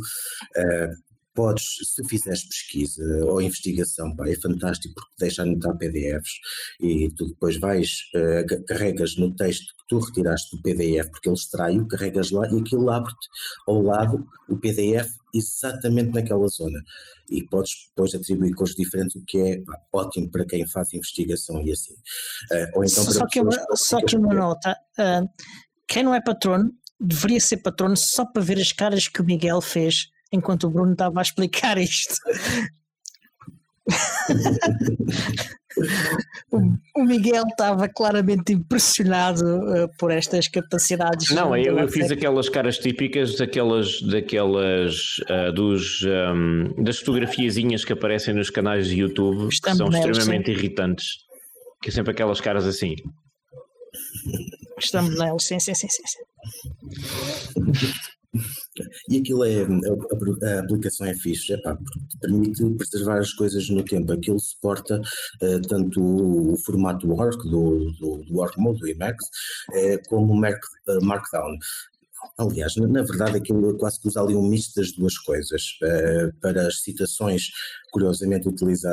[0.57, 6.33] Uh, podes, se fizeres pesquisa ou investigação, pá, é fantástico porque deixa anotar PDFs
[6.81, 11.37] e tu depois vais, uh, carregas no texto que tu retiraste do PDF, porque ele
[11.37, 13.29] extrai-o, carregas lá e aquilo abre-te
[13.67, 16.81] ao lado o PDF exatamente naquela zona.
[17.31, 21.61] E podes depois atribuir cores diferentes, o que é pá, ótimo para quem faz investigação
[21.63, 21.95] e assim.
[21.95, 25.29] Uh, ou então só, que uma, só que uma nota: uh,
[25.87, 26.71] quem não é patrono
[27.01, 30.93] deveria ser patrono só para ver as caras que o Miguel fez enquanto o Bruno
[30.93, 32.17] estava a explicar isto.
[36.97, 41.31] o Miguel estava claramente impressionado uh, por estas capacidades.
[41.31, 47.93] Não, eu, eu fiz aquelas caras típicas daquelas, daquelas uh, dos, um, das fotografiazinhas que
[47.93, 50.53] aparecem nos canais de YouTube que são extremamente sim.
[50.53, 51.25] irritantes.
[51.83, 52.95] Que é sempre aquelas caras assim.
[54.79, 56.05] Estamos neles, sim, sim, sim, sim.
[59.09, 61.77] E aquilo é, a, a aplicação é fixe, é pá,
[62.21, 64.13] permite preservar as coisas no tempo.
[64.13, 65.01] Aquilo suporta
[65.43, 69.27] uh, tanto o, o, formato Work do, do, do Work Mode, do Emacs,
[69.71, 71.57] uh, como o Mark, uh, Markdown.
[72.39, 75.63] Aliás, na, verdade, aquilo quase que usa ali um misto das duas coisas.
[76.41, 77.51] para as citações,
[77.93, 78.91] curiosamente, utiliza,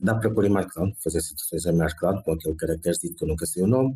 [0.00, 3.46] dá para pôr em Markdown, fazer citações em Markdown, com aquele caractere que eu nunca
[3.46, 3.94] sei o nome.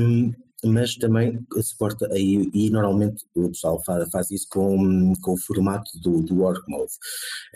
[0.00, 0.32] Um,
[0.64, 5.90] mas também suporta aí, e normalmente o pessoal faz, faz isso com, com o formato
[6.00, 6.92] do, do work mode.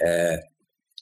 [0.00, 0.50] Uh,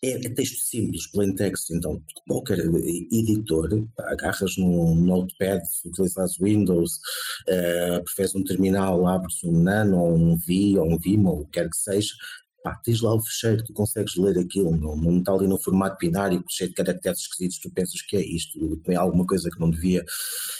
[0.03, 7.01] é, é, texto simples, plain text, então qualquer editor, agarras num notepad, utilizas Windows,
[7.49, 11.45] uh, preferes um terminal, abres um Nano ou um V ou um Vimo, ou o
[11.47, 12.15] que quer que seja,
[12.63, 15.97] pá, tens lá o fecheiro, tu consegues ler aquilo, não, não está ali no formato
[15.99, 19.71] binário, cheio de caracteres esquisitos, tu pensas que é isto, tem alguma coisa que não
[19.71, 20.05] devia.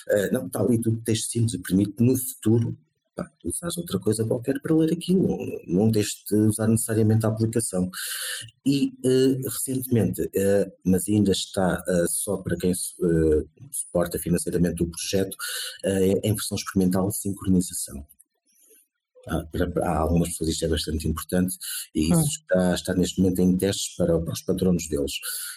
[0.09, 2.77] Uh, não, está ali tudo texto simples e permite no futuro
[3.17, 7.91] pá, usares outra coisa qualquer para ler aquilo, não, deixes de usar necessariamente a aplicação.
[8.65, 12.73] E uh, recentemente, uh, mas ainda está só para quem
[13.73, 15.37] suporta financeiramente o projeto,
[16.23, 18.07] em versão experimental sincronização.
[19.53, 21.57] Para, há algumas pessoas isto é bastante importante
[21.95, 22.25] e isso hum.
[22.25, 25.13] está, está neste momento em testes para, para os patronos deles.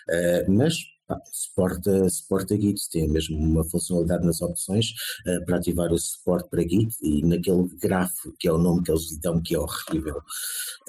[0.09, 0.75] Uh, mas
[1.07, 4.87] pá, suporta, suporta Git, tem mesmo uma funcionalidade nas opções
[5.27, 8.91] uh, para ativar o suporte para Git e naquele grafo, que é o nome que
[8.91, 10.17] eles lhe dão, que é horrível.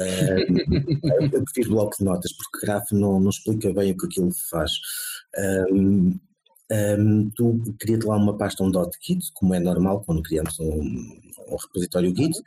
[0.00, 4.32] Uh, eu prefiro bloco de notas, porque grafo não, não explica bem o que aquilo
[4.50, 4.72] faz.
[5.70, 6.18] Um,
[6.70, 10.80] um, tu cria-te lá uma pasta, um .git, como é normal quando criamos um,
[11.48, 12.38] um repositório Git,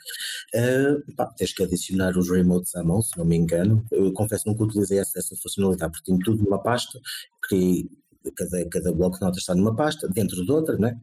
[0.56, 3.86] uh, pá, tens que adicionar os remotes à mão, se não me engano.
[3.91, 6.99] Eu confesso que nunca utilizei essa, essa funcionalidade, porque tenho tudo numa pasta,
[7.47, 7.88] criei
[8.36, 10.99] cada, cada bloco de notas está numa pasta, dentro de outra, né?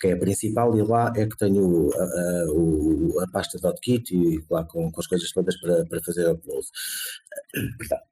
[0.00, 3.58] que é a principal, e lá é que tenho a, a, a pasta
[4.10, 6.66] e lá com, com as coisas todas para, para fazer upload.
[7.78, 8.11] Portanto,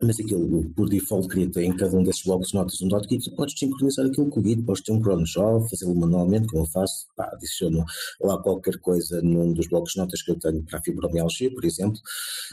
[0.00, 3.58] mas aquilo por default cria em cada um desses blocos de notas um .git, podes
[3.58, 7.06] sincronizar aquilo com o Git, podes ter um cron job, fazê-lo manualmente, como eu faço,
[7.16, 7.84] pá, adiciono
[8.20, 11.64] lá qualquer coisa num dos blocos de notas que eu tenho para a fibromialgia, por
[11.64, 12.00] exemplo,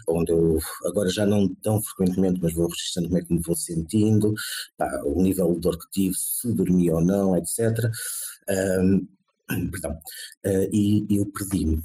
[0.08, 3.56] onde eu agora já não tão frequentemente, mas vou registrando como é que me vou
[3.56, 4.34] sentindo,
[4.78, 7.60] pá, o nível de dor que tive, se dormi ou não, etc.
[8.50, 9.08] Um,
[9.70, 11.80] perdão, uh, e eu perdi-me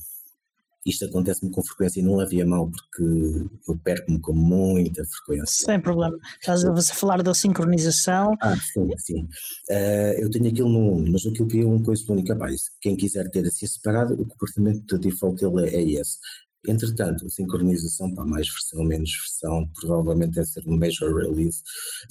[0.86, 5.66] isto acontece-me com frequência e não havia mal porque eu perco-me com muita frequência.
[5.66, 6.16] Sem problema.
[6.40, 8.34] Estás a falar da sincronização.
[8.40, 9.22] Ah, sim, sim.
[9.70, 12.34] Uh, eu tenho aquilo no 1, mas aquilo que é uma coisa única.
[12.36, 12.48] Pá,
[12.80, 16.18] quem quiser ter assim separado, o comportamento de default dele é, é esse.
[16.66, 21.62] Entretanto, a sincronização para mais versão, menos versão, provavelmente deve ser um major release,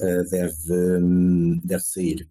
[0.01, 2.27] uh, deve, um, deve sair.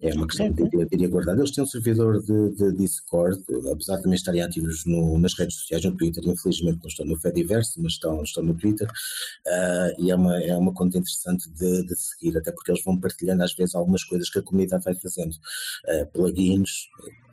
[0.00, 1.40] É uma questão de ter aguardado.
[1.40, 3.42] Eles têm um servidor de, de, Discord,
[3.72, 7.18] apesar de também estarem ativos no, nas redes sociais, no Twitter, infelizmente não estão no
[7.18, 11.86] Fediverse, mas estão, estão no Twitter, uh, e é uma, é uma conta interessante de,
[11.86, 14.94] de, seguir, até porque eles vão partilhando às vezes algumas coisas que a comunidade vai
[14.94, 16.88] fazendo, uh, plugins,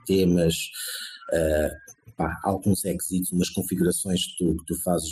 [0.06, 0.56] temas,
[1.34, 5.12] uh, pá, alguns exits, umas configurações que tu, que tu fazes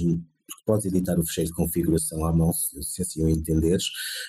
[0.65, 3.85] podes editar o fecheiro de configuração à mão, se, se assim o entenderes,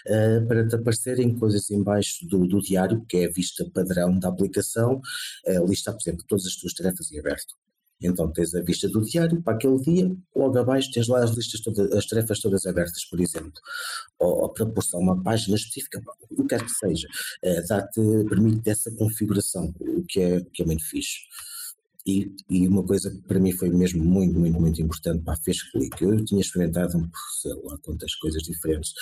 [0.09, 4.19] uh, para te aparecerem coisas em baixo do, do, diário, que é a vista padrão
[4.19, 5.01] da aplicação,
[5.47, 7.55] uh, por exemplo, todas as tuas tarefas em aberto.
[8.03, 11.61] Então tens a vista do diário para aquele dia, logo abaixo tens lá as listas
[11.61, 13.53] todas, as tarefas todas abertas, por exemplo.
[14.19, 17.07] Ou, ou para postar uma página específica, o que quer que seja.
[17.45, 21.19] Uh, dá-te, permite essa configuração, o que é, que é muito fixe.
[22.05, 25.63] E, e, uma coisa que para mim foi mesmo muito, muito, muito importante, para fez
[25.71, 26.05] clique.
[26.05, 26.93] Eu tinha experimentado,
[27.41, 28.93] sei lá, quantas coisas diferentes.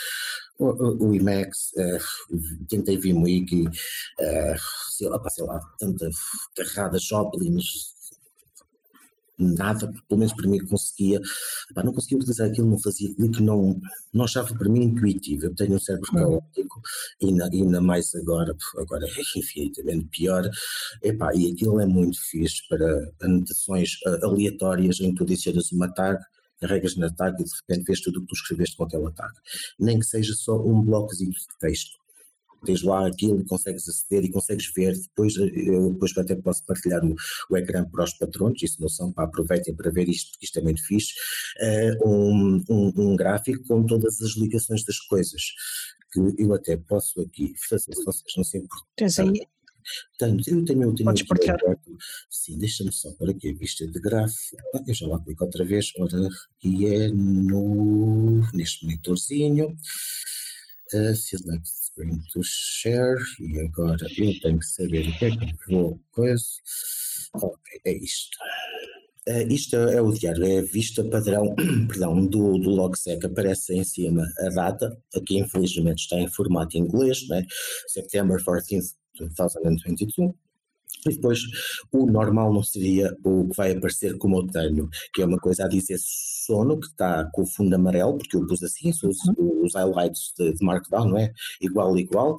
[0.58, 4.58] O, o, o IMAX, uh, tentei VMwiki, uh,
[4.90, 6.10] sei lá, sei lá, tanta
[6.54, 7.56] carrada Joplin,
[9.42, 11.20] nada, pelo menos para mim conseguia,
[11.74, 13.80] pá, não conseguia utilizar aquilo, não fazia clique, não,
[14.12, 16.80] não achava para mim intuitivo, eu tenho um cérebro caótico,
[17.20, 20.48] e ainda, ainda mais agora, agora é infinitamente pior,
[21.02, 25.92] Epá, e aquilo é muito fixe para anotações uh, aleatórias em que tu adicionas uma
[25.92, 26.18] tag,
[26.60, 29.32] carregas na tag e de repente vês tudo o que tu escreveste com aquela tag,
[29.78, 31.99] nem que seja só um blocozinho de texto,
[32.64, 34.96] tens lá aquilo e consegues aceder e consegues ver.
[34.96, 37.14] Depois, eh, eu depois até posso partilhar o,
[37.50, 40.58] o ecrã para os patrões, isso não são, para aproveitem para ver isto, que isto
[40.58, 41.14] é muito fixe.
[41.60, 45.42] Uh, um, um, um, gráfico com todas as ligações das coisas,
[46.12, 48.88] que eu até posso aqui fazer, se vocês não se importam.
[48.96, 49.46] Tens aí?
[50.18, 51.58] Tenho, eu tenho, eu tenho Podes partilhar.
[52.28, 54.62] Sim, deixa-me só para aqui a vista de gráfico.
[54.74, 56.28] Ah, eu já lá clico outra vez, ora,
[56.62, 59.76] e é no, neste monitorzinho.
[60.92, 61.79] Uh, select
[62.32, 66.44] to share e agora eu tenho que saber o que é que vou coisa.
[67.34, 68.36] Ok, é isto.
[69.28, 71.54] Uh, isto é o diário, é a vista padrão
[71.86, 77.28] perdão, do, do logsec, aparece em cima a data, aqui infelizmente está em formato inglês,
[77.28, 77.44] né?
[77.86, 80.32] September 14th, 2022,
[81.06, 81.40] e depois
[81.92, 85.64] o normal não seria o que vai aparecer como eu tenho, que é uma coisa
[85.64, 85.98] a dizer
[86.50, 89.62] sono, que está com o fundo amarelo, porque eu pus assim, os, uhum.
[89.64, 91.32] os highlights de, de, Markdown, não é?
[91.60, 92.36] Igual, igual.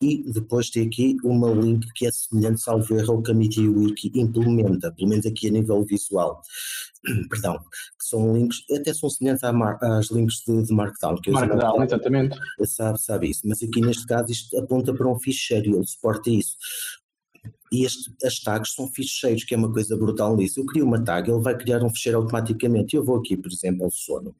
[0.00, 4.12] E depois tem aqui uma link que é semelhante, salvo erro, ao que a MediaWiki
[4.14, 6.42] implementa, pelo menos aqui a nível visual.
[7.30, 11.16] Perdão, que são links, até são semelhantes às links de, de Markdown.
[11.22, 12.36] Que Markdown, exatamente.
[12.66, 16.28] Sabe, sabe isso, mas aqui neste caso isto aponta para um ficheiro e ele suporta
[16.28, 16.56] isso.
[17.72, 20.60] E este, as tags são ficheiros, que é uma coisa brutal nisso.
[20.60, 22.96] Eu crio uma tag, ele vai criar um ficheiro automaticamente.
[22.96, 24.34] Eu vou aqui, por exemplo, ao sono.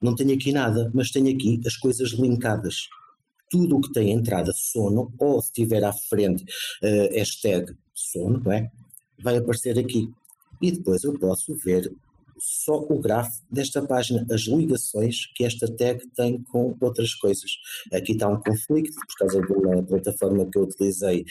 [0.00, 2.88] Não tenho aqui nada, mas tenho aqui as coisas linkadas.
[3.50, 6.42] Tudo o que tem entrada sono, ou se tiver à frente
[6.82, 8.70] uh, hashtag sono, não é?
[9.22, 10.10] vai aparecer aqui.
[10.60, 11.92] E depois eu posso ver
[12.42, 17.52] só o gráfico desta página, as ligações que esta tag tem com outras coisas.
[17.92, 21.24] Aqui está um conflito por causa de uma plataforma que eu utilizei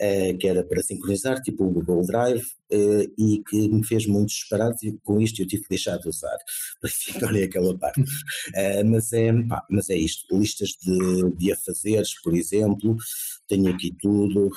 [0.00, 4.30] eh, que era para sincronizar, tipo o Google Drive, eh, e que me fez muito
[4.30, 6.36] disparado e com isto eu tive que deixar de usar,
[6.80, 8.02] para sincronizar aquela parte.
[8.54, 12.96] Eh, mas, é, pá, mas é isto, listas de, de afazeres, por exemplo,
[13.46, 14.50] tenho aqui tudo,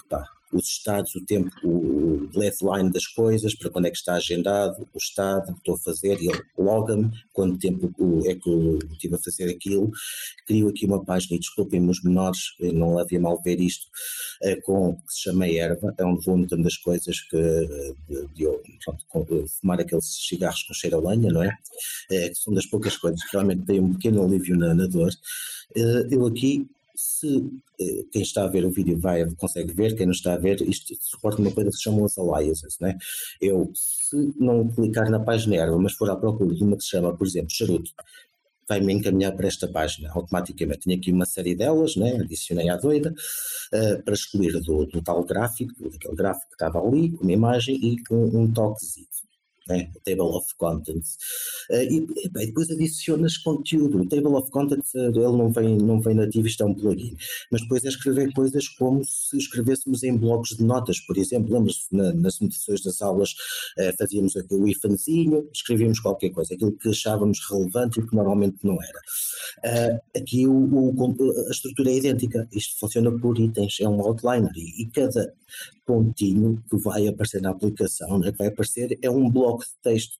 [0.52, 4.98] os estados, o tempo, o deadline das coisas, para quando é que está agendado, o
[4.98, 7.94] estado, estou a fazer, ele loga-me quanto tempo
[8.26, 9.92] é que eu estive a fazer aquilo.
[10.46, 13.88] Crio aqui uma página, e desculpem-me os menores, não havia mal ver isto,
[14.44, 17.38] é, com, que se chama Erva, é onde vou metendo as coisas que,
[18.08, 18.48] de, de,
[19.12, 21.58] pronto, fumar aqueles cigarros com cheiro a lenha, não é?
[22.12, 22.30] é?
[22.30, 25.12] que são das poucas coisas que realmente têm um pequeno alívio na, na dor.
[26.10, 26.70] Eu aqui
[27.02, 27.50] se
[27.80, 30.62] eh, quem está a ver o vídeo vai, consegue ver, quem não está a ver,
[30.62, 32.98] isto suporta uma coisa que se chama os aliases, né?
[33.42, 36.90] Eu, se não clicar na página erva, mas for à procura de uma que se
[36.90, 37.92] chama, por exemplo, charuto,
[38.70, 40.82] vai-me encaminhar para esta página automaticamente.
[40.82, 42.18] Tinha aqui uma série delas, né?
[42.18, 43.14] adicionei à doida,
[43.74, 47.76] uh, para excluir do, do tal gráfico, daquele gráfico que estava ali, com uma imagem
[47.76, 49.08] e com um toquezinho
[50.04, 51.18] Table of Contents.
[51.70, 54.02] Uh, e, e depois adicionas conteúdo.
[54.02, 57.16] O Table of Contents ele não vem, não vem nativo, isto é um plugin.
[57.52, 61.54] Mas depois é escrever coisas como se escrevêssemos em blocos de notas, por exemplo.
[61.54, 66.72] Lembras na, nas notações das aulas uh, fazíamos aqui o ifanzinho, escrevíamos qualquer coisa, aquilo
[66.74, 70.02] que achávamos relevante e que normalmente não era.
[70.16, 72.48] aqui o, o, a estrutura é idêntica.
[72.52, 75.34] Isto funciona por itens, é um outliner e, e cada
[75.86, 80.14] pontinho que vai aparecer na aplicação, né, que vai aparecer, é um bloco de texto.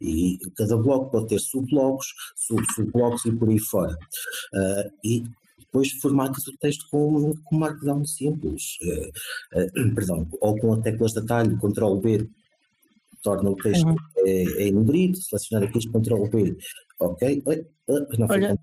[0.00, 2.06] E cada bloco pode ter subblocos,
[3.26, 3.96] e por aí fora.
[4.52, 5.24] Uh, e
[5.58, 11.12] depois formatas o texto com, com markdown simples, uh, uh, perdão, ou com as teclas
[11.12, 12.28] de atalho, Ctrl B,
[13.22, 13.96] torna o texto uhum.
[14.18, 16.56] é, é selecionar aqui Ctrl B,
[17.00, 17.42] ok,
[18.18, 18.58] não foi Olha.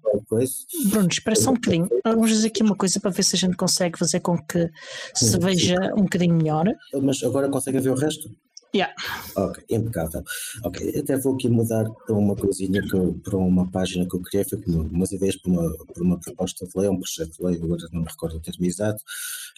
[0.89, 3.57] Bruno, espera só um bocadinho, vamos fazer aqui uma coisa para ver se a gente
[3.57, 4.69] consegue fazer com que
[5.13, 6.65] se veja um bocadinho melhor.
[7.01, 8.29] Mas agora consegue ver o resto?
[8.73, 8.93] Yeah.
[9.35, 10.23] Ok, impecável.
[10.63, 14.45] Ok, até vou aqui mudar para uma coisinha que para uma página que eu criei,
[14.45, 17.55] foi como umas ideias para uma, para uma proposta de lei, um projeto de lei,
[17.61, 19.03] agora não me recordo o termo exato,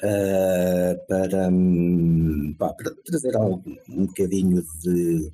[0.03, 5.31] uh, para, um, pá, para trazer algo, um bocadinho de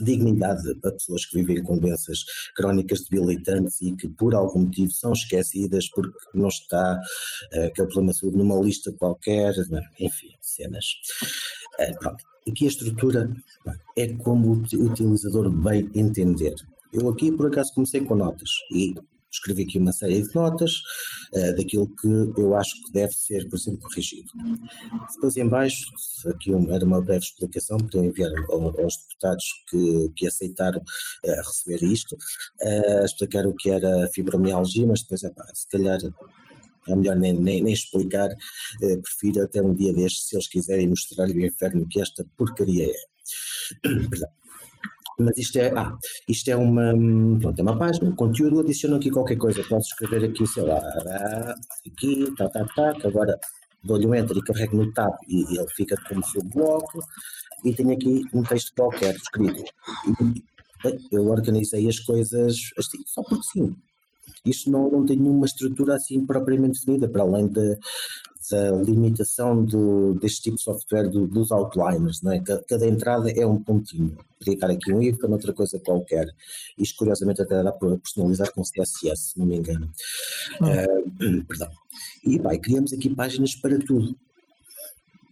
[0.00, 2.24] dignidade a pessoas que vivem com doenças
[2.54, 7.00] crónicas debilitantes e que por algum motivo são esquecidas porque não está
[7.54, 9.54] uh, aquele problema de saúde numa lista qualquer,
[9.98, 10.84] enfim, cenas.
[11.80, 12.24] Uh, pronto.
[12.48, 13.36] Aqui a estrutura
[13.96, 16.54] é como o utilizador bem entender.
[16.92, 18.94] Eu aqui por acaso comecei com notas e
[19.32, 20.72] escrevi aqui uma série de notas
[21.34, 24.30] uh, daquilo que eu acho que deve ser, por exemplo, corrigido.
[25.14, 25.86] Depois em baixo,
[26.26, 32.14] aqui era uma breve explicação para enviar aos deputados que, que aceitaram uh, receber isto,
[32.14, 35.98] uh, explicar o que era fibromialgia, mas depois, epá, se calhar
[36.88, 38.28] é melhor nem, nem, nem explicar,
[39.02, 42.94] prefiro até um dia destes, se eles quiserem mostrar o inferno que esta porcaria é.
[45.18, 45.96] Mas isto é, ah,
[46.28, 46.92] isto é uma,
[47.40, 50.78] pronto, é uma página, conteúdo, adiciono aqui qualquer coisa, posso escrever aqui, sei lá,
[51.86, 53.38] aqui, tá, tá, tá, agora
[53.82, 57.02] dou-lhe um enter e carrego no tab e ele fica como seu bloco,
[57.64, 59.64] e tenho aqui um texto qualquer escrito.
[61.10, 63.74] Eu organizei as coisas assim, só porque sim,
[64.44, 67.78] isto não, não tem nenhuma estrutura assim propriamente definida, para além de,
[68.50, 72.40] da limitação do, deste tipo de software do, dos outliners, não é?
[72.40, 74.16] Cada, entrada é um pontinho.
[74.38, 76.28] Podia estar aqui um ícone, outra coisa qualquer.
[76.78, 79.90] Isto, curiosamente, até dá para personalizar com CSS, se não me engano.
[80.60, 81.70] Uh, perdão.
[82.24, 84.16] E, vai, criamos aqui páginas para tudo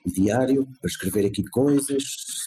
[0.05, 2.05] diário para escrever aqui coisas.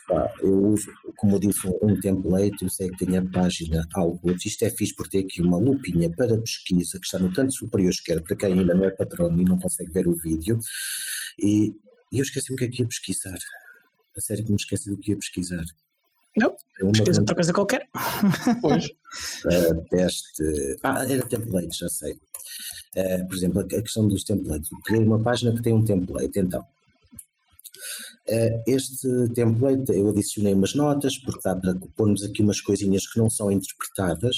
[0.08, 4.32] Pá, eu uso, como eu disse, um template, eu sei que tenho a página algo.
[4.32, 7.90] Isto é fixe por ter aqui uma lupinha para pesquisa que está no canto superior
[7.90, 10.60] esquerdo, para quem ainda não é patrono e não consegue ver o vídeo.
[11.40, 11.74] E,
[12.12, 13.38] e eu esqueci o que é que ia pesquisar.
[14.16, 15.66] A sério que me esqueci do que ia pesquisar.
[16.36, 17.88] Não, é uma pesquisa outra coisa qualquer.
[18.62, 18.86] Pois.
[18.86, 20.44] Uh, teste.
[20.84, 22.14] Ah, era template, já sei.
[22.96, 24.70] Uh, por exemplo, a questão dos templates.
[24.86, 26.64] Criei uma página que tem um template, então
[28.68, 33.30] este template eu adicionei umas notas, porque dá para pormos aqui umas coisinhas que não
[33.30, 34.36] são interpretadas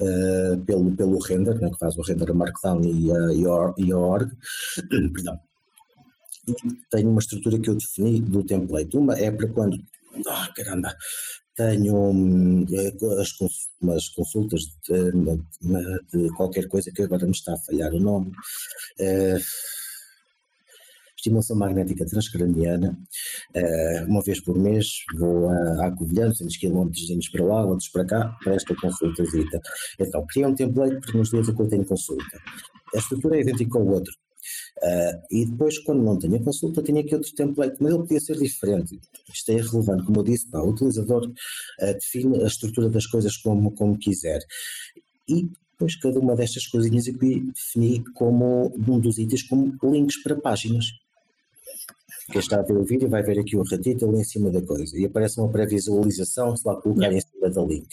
[0.00, 4.30] uh, pelo, pelo render, né, que faz o render a Markdown e a, org.
[4.88, 5.38] Perdão.
[6.90, 8.96] Tenho uma estrutura que eu defini do template.
[8.96, 9.78] Uma é para quando.
[10.14, 10.94] Oh, caramba!
[11.56, 12.66] Tenho um,
[13.20, 13.32] as,
[13.80, 15.12] umas consultas de,
[16.12, 18.32] de, qualquer coisa que agora me está a falhar o nome.
[19.00, 19.40] Uh,
[21.24, 22.98] estimulação magnética transcraniana,
[23.56, 26.90] uh, uma vez por mês vou a, Covilhã, 200 km
[27.32, 29.60] para lá, outros para cá, para esta consultazita.
[29.98, 32.38] Então, criei um template porque nos dias que eu tenho consulta.
[32.94, 34.12] A estrutura é idêntica ao outro.
[34.82, 38.20] Uh, e depois, quando não tenho a consulta, tenho aqui outro template, mas ele podia
[38.20, 39.00] ser diferente.
[39.32, 43.36] Isto é irrelevante, como eu disse, pá, o utilizador uh, define a estrutura das coisas
[43.38, 44.40] como, como quiser.
[45.26, 50.40] E depois, cada uma destas coisinhas aqui defini como um dos itens como links para
[50.40, 50.86] páginas.
[52.30, 54.98] Quem está a ver o vídeo vai ver aqui ratito ali em cima da coisa
[54.98, 57.88] e aparece uma pré-visualização, se lá colocar em cima da link.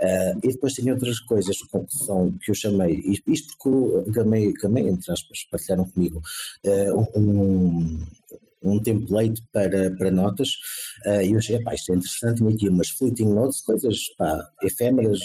[0.00, 4.52] Uh, e depois tem outras coisas que, são, que eu chamei, isto porque o Gamei,
[4.52, 6.22] Gamei entre aspas, partilharam comigo,
[6.66, 8.04] uh, um,
[8.64, 10.48] um template para, para notas
[11.06, 15.20] uh, e eu achei, pá, isto é interessante, aqui umas fleeting notes, coisas pá, efêmeras,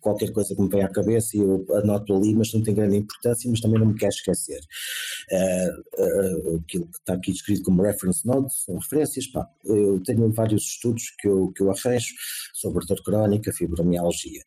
[0.00, 2.96] qualquer coisa que me vem à cabeça e eu anoto ali, mas não tem grande
[2.96, 4.60] importância, mas também não me quero esquecer.
[5.32, 10.30] Uh, uh, aquilo que está aqui escrito como reference notes, são referências, pá, eu tenho
[10.32, 12.14] vários estudos que eu, que eu arranjo
[12.52, 14.42] sobre dor crónica, fibromialgia.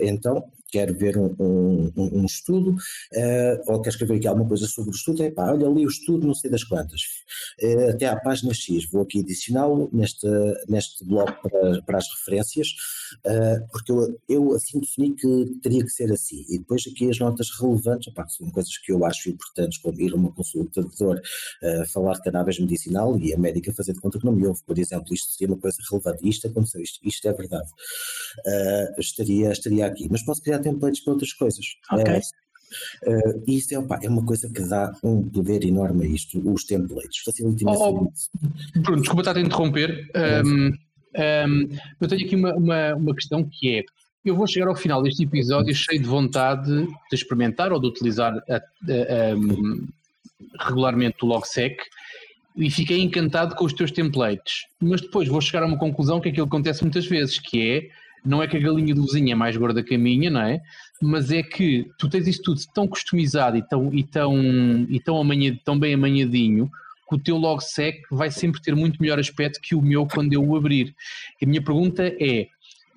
[0.00, 0.42] então,
[0.72, 4.94] quero ver um, um, um estudo, uh, ou quer escrever aqui alguma coisa sobre o
[4.94, 7.02] estudo, é pá, olha ali o estudo, não sei das quantas,
[7.62, 10.26] uh, até à página X, vou aqui adicioná-lo neste,
[10.66, 12.68] neste bloco para, para as referências,
[13.26, 17.18] uh, porque eu, eu assim defini que teria que ser assim, e depois aqui as
[17.18, 20.96] notas relevantes, epá, são coisas que eu acho importantes, como ir a uma consulta de
[20.96, 21.20] dor,
[21.92, 24.78] falar de cannabis medicinal e a médica fazer de conta que não me ouve, por
[24.78, 27.68] exemplo, isto seria uma coisa relevante, isto aconteceu, isto, isto é verdade,
[28.98, 31.64] estaria, estaria aqui, mas posso criar templates para outras coisas.
[31.90, 32.20] Ok.
[33.06, 36.64] Uh, isso é, opa, é uma coisa que dá um poder enorme a isto, os
[36.64, 38.10] templates, facilita oh, oh,
[38.80, 40.10] Bruno, desculpa estar a interromper.
[40.44, 41.68] Um, um,
[42.00, 43.84] eu tenho aqui uma, uma, uma questão que é:
[44.24, 48.34] eu vou chegar ao final deste episódio cheio de vontade de experimentar ou de utilizar
[48.48, 51.76] a, a, a, regularmente o LogSec
[52.56, 54.66] e fiquei encantado com os teus templates.
[54.80, 57.70] Mas depois vou chegar a uma conclusão que é aquilo que acontece muitas vezes, que
[57.70, 57.88] é
[58.24, 60.60] não é que a galinha do vizinho é mais gorda que a minha, não é?
[61.00, 65.18] Mas é que tu tens isso tudo tão customizado e tão, e tão, e tão,
[65.18, 66.70] amanhã, tão bem amanhadinho
[67.08, 70.42] que o teu logsec vai sempre ter muito melhor aspecto que o meu quando eu
[70.42, 70.94] o abrir.
[71.40, 72.46] E a minha pergunta é,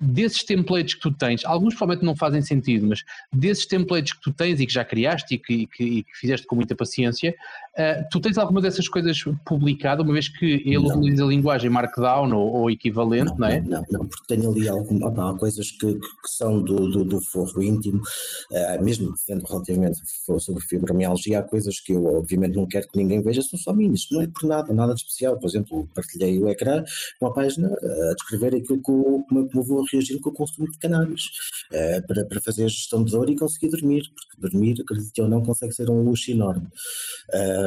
[0.00, 3.02] desses templates que tu tens, alguns provavelmente não fazem sentido, mas
[3.32, 6.16] desses templates que tu tens e que já criaste e que, e que, e que
[6.16, 7.34] fizeste com muita paciência,
[7.78, 10.98] uh, tu tens alguma dessas coisas publicada, uma vez que ele não.
[10.98, 13.60] utiliza a linguagem Markdown ou, ou equivalente, não, não, é?
[13.60, 17.62] Não, não, porque tenho ali algum, opa, coisas que, que, são do, do, do forro
[17.62, 20.00] íntimo, uh, mesmo sendo relativamente
[20.38, 24.06] sobre fibromialgia, há coisas que eu obviamente não quero que ninguém veja, são só minhas,
[24.10, 25.38] não é por nada, nada de especial.
[25.38, 26.84] Por exemplo, partilhei o ecrã
[27.18, 30.70] com a página a descrever aquilo que eu, como, como vou reagir com o consumo
[30.70, 31.24] de cannabis
[31.72, 35.28] uh, para, para fazer a gestão de dor e conseguir dormir, porque dormir, acredite ou
[35.28, 36.66] não, consegue ser um luxo enorme.
[37.32, 37.65] Uh,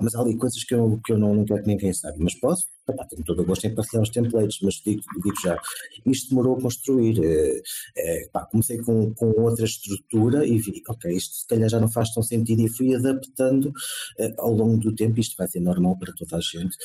[0.00, 2.34] mas há ali coisas que eu, que eu não, não quero que ninguém saiba, mas
[2.38, 5.58] posso, pá, tenho todo o gosto em partilhar os templates, mas digo, digo já,
[6.06, 7.20] isto demorou a construir,
[7.96, 11.88] é, pá, comecei com, com outra estrutura e vi, ok, isto se calhar já não
[11.88, 13.72] faz tão sentido e fui adaptando
[14.18, 16.76] é, ao longo do tempo, isto vai ser normal para toda a gente,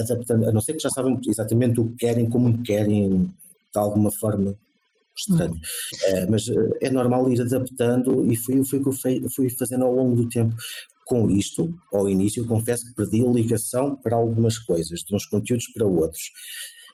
[0.00, 3.24] adaptando, a não ser que já sabem exatamente o que querem, como querem,
[3.72, 4.56] de alguma forma
[5.16, 5.60] estranho.
[6.06, 6.46] É, mas
[6.80, 10.54] é normal ir adaptando e foi, o que eu fui fazendo ao longo do tempo.
[11.04, 15.68] Com isto, ao início, confesso que perdi a ligação para algumas coisas, de uns conteúdos
[15.68, 16.32] para outros.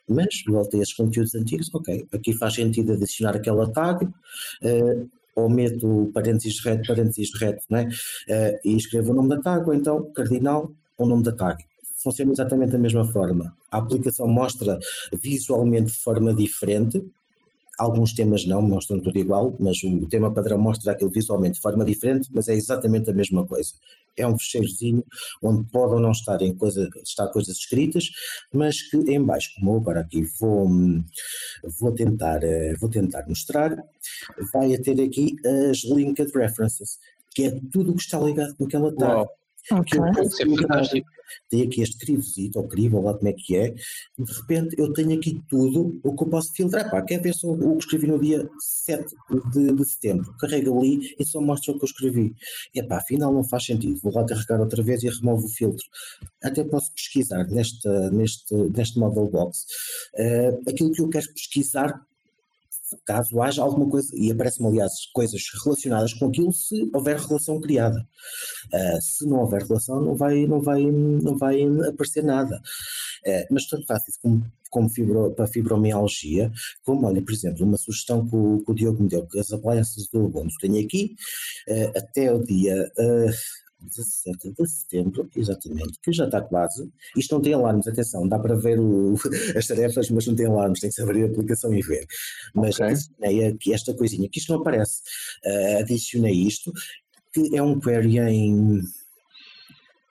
[0.08, 5.48] Mas voltei a esses conteúdos antigos, ok, aqui faz sentido adicionar aquela tag, uh, ou
[5.48, 7.88] meto parênteses reto, parênteses reto, né?
[8.28, 11.64] Uh, e escrevo o nome da tag, ou então cardinal, o nome da tag
[12.02, 13.54] funciona exatamente da mesma forma.
[13.70, 14.78] A aplicação mostra
[15.12, 17.04] visualmente de forma diferente,
[17.80, 21.82] Alguns temas não, mostram tudo igual, mas o tema padrão mostra aquilo visualmente de forma
[21.82, 23.72] diferente, mas é exatamente a mesma coisa.
[24.18, 25.02] É um fecheirozinho
[25.42, 28.10] onde podem não estar, em coisa, estar coisas escritas,
[28.52, 30.68] mas que em baixo, como eu agora aqui vou,
[31.80, 33.74] vou, tentar, eh, vou tentar mostrar,
[34.52, 35.36] vai ter aqui
[35.70, 36.98] as linked references,
[37.34, 39.26] que é tudo o que está ligado com aquela tag.
[39.70, 40.00] Okay.
[40.00, 41.04] Eu,
[41.48, 45.16] tenho aqui este crivozito, ou crivo, lá como é que é, de repente eu tenho
[45.16, 46.90] aqui tudo o que eu posso filtrar.
[46.90, 49.04] Pá, quer ver só o que escrevi no dia 7
[49.52, 50.34] de, de setembro?
[50.38, 52.34] Carrega ali e só mostra o que eu escrevi.
[52.74, 54.00] E pá, afinal não faz sentido.
[54.02, 55.84] Vou lá carregar outra vez e removo o filtro.
[56.42, 59.66] Até posso pesquisar neste, neste, neste model box
[60.14, 62.00] uh, aquilo que eu quero pesquisar
[63.04, 68.06] caso haja alguma coisa, e aparecem aliás coisas relacionadas com aquilo se houver relação criada.
[68.72, 72.56] Uh, se não houver relação, não vai, não vai, não vai aparecer nada.
[73.26, 76.50] Uh, mas tanto faz isso como, como fibro, para fibromialgia,
[76.82, 79.50] como, olha, por exemplo, uma sugestão que o, que o Diogo me deu, que as
[79.52, 81.14] appliances do Ubuntu tenho aqui,
[81.68, 82.90] uh, até o dia
[83.82, 86.90] 17 de setembro, exatamente, que já está quase.
[87.16, 89.14] Isto não tem alarmes, atenção, dá para ver o,
[89.56, 92.06] as tarefas, mas não tem alarmes, tem que saber a aplicação e ver.
[92.54, 92.86] Mas okay.
[92.86, 95.02] adicionei aqui esta coisinha, que isto não aparece.
[95.44, 96.72] Uh, adicionei isto,
[97.32, 98.80] que é um query em,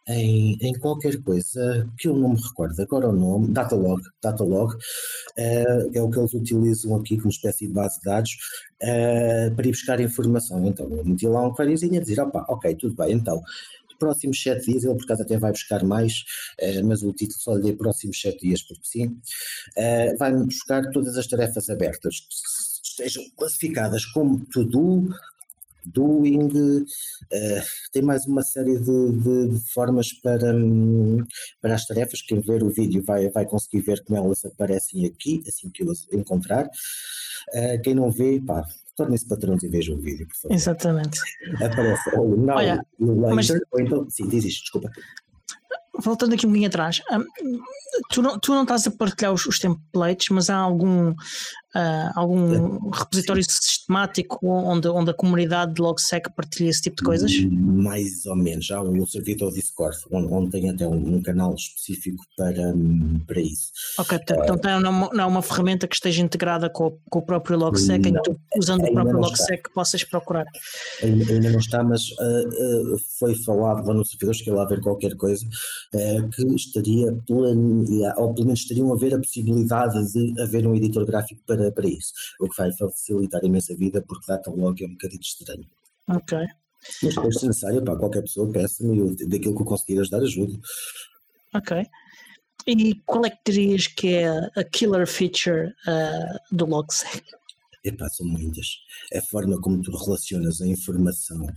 [0.10, 5.92] em, em, qualquer coisa que eu não me recordo agora o nome, Datalog, Datalog, uh,
[5.94, 8.32] é o que eles utilizam aqui como espécie de base de dados
[8.82, 10.66] uh, para ir buscar informação.
[10.66, 13.40] Então, eu meti lá um queryzinho a dizer, opa, ok, tudo bem, então,
[14.00, 16.24] próximos sete dias, ele por acaso até vai buscar mais,
[16.60, 19.16] uh, mas o título só lhe dê próximos sete dias, porque sim,
[20.18, 25.10] vai-me buscar todas as tarefas abertas que estejam classificadas como to-do,
[25.86, 27.62] doing, uh,
[27.92, 31.24] tem mais uma série de, de, de formas para, um,
[31.62, 32.22] para as tarefas.
[32.22, 35.92] Quem ver o vídeo vai, vai conseguir ver como elas aparecem aqui, assim que eu
[35.92, 36.66] as encontrar.
[36.66, 38.66] Uh, quem não vê, pá,
[38.96, 40.56] tornem-se patrões e vejam o vídeo, por favor.
[40.56, 41.20] Exatamente.
[41.64, 43.50] Aparece ou now, Olha, later, mas...
[43.72, 44.92] ou então, sim, diz isto, desculpa
[46.00, 47.60] voltando aqui um bocadinho atrás, um,
[48.10, 51.14] tu, não, tu não estás a partilhar os, os templates, mas há algum
[51.76, 57.32] uh, algum repositório sistemático onde, onde a comunidade de LogSec partilha esse tipo de coisas?
[57.46, 58.70] Mais ou menos.
[58.72, 62.74] Há um servidor Discord, onde, onde tem até um, um, canal específico para,
[63.28, 63.72] para isso.
[63.98, 67.26] Ok, portanto, uh, então não, não é uma ferramenta que esteja integrada com, com o
[67.26, 69.70] próprio LogSec, não, em que tu, usando o próprio LogSec, está.
[69.74, 70.46] possas procurar.
[71.04, 74.82] Ainda, ainda não está, mas uh, foi falado lá no servidor, cheguei lá a ver
[74.82, 75.46] qualquer coisa,
[76.36, 77.12] que estaria,
[78.18, 81.72] ou pelo menos estariam a ver a possibilidade de haver um editor gráfico para para,
[81.72, 85.68] para isso, o que vai facilitar imensa vida porque Datalog é um bocadinho estranho.
[86.08, 86.38] Ok.
[87.04, 90.60] Mas depois, se necessário, para qualquer pessoa, peça-me daquilo que eu conseguir ajudar, ajudo.
[91.54, 91.86] Ok.
[92.66, 97.24] E qual é que dirias que é a killer feature uh, do LogSec?
[97.84, 98.68] Epá, são muitas.
[99.16, 101.48] A forma como tu relacionas a informação.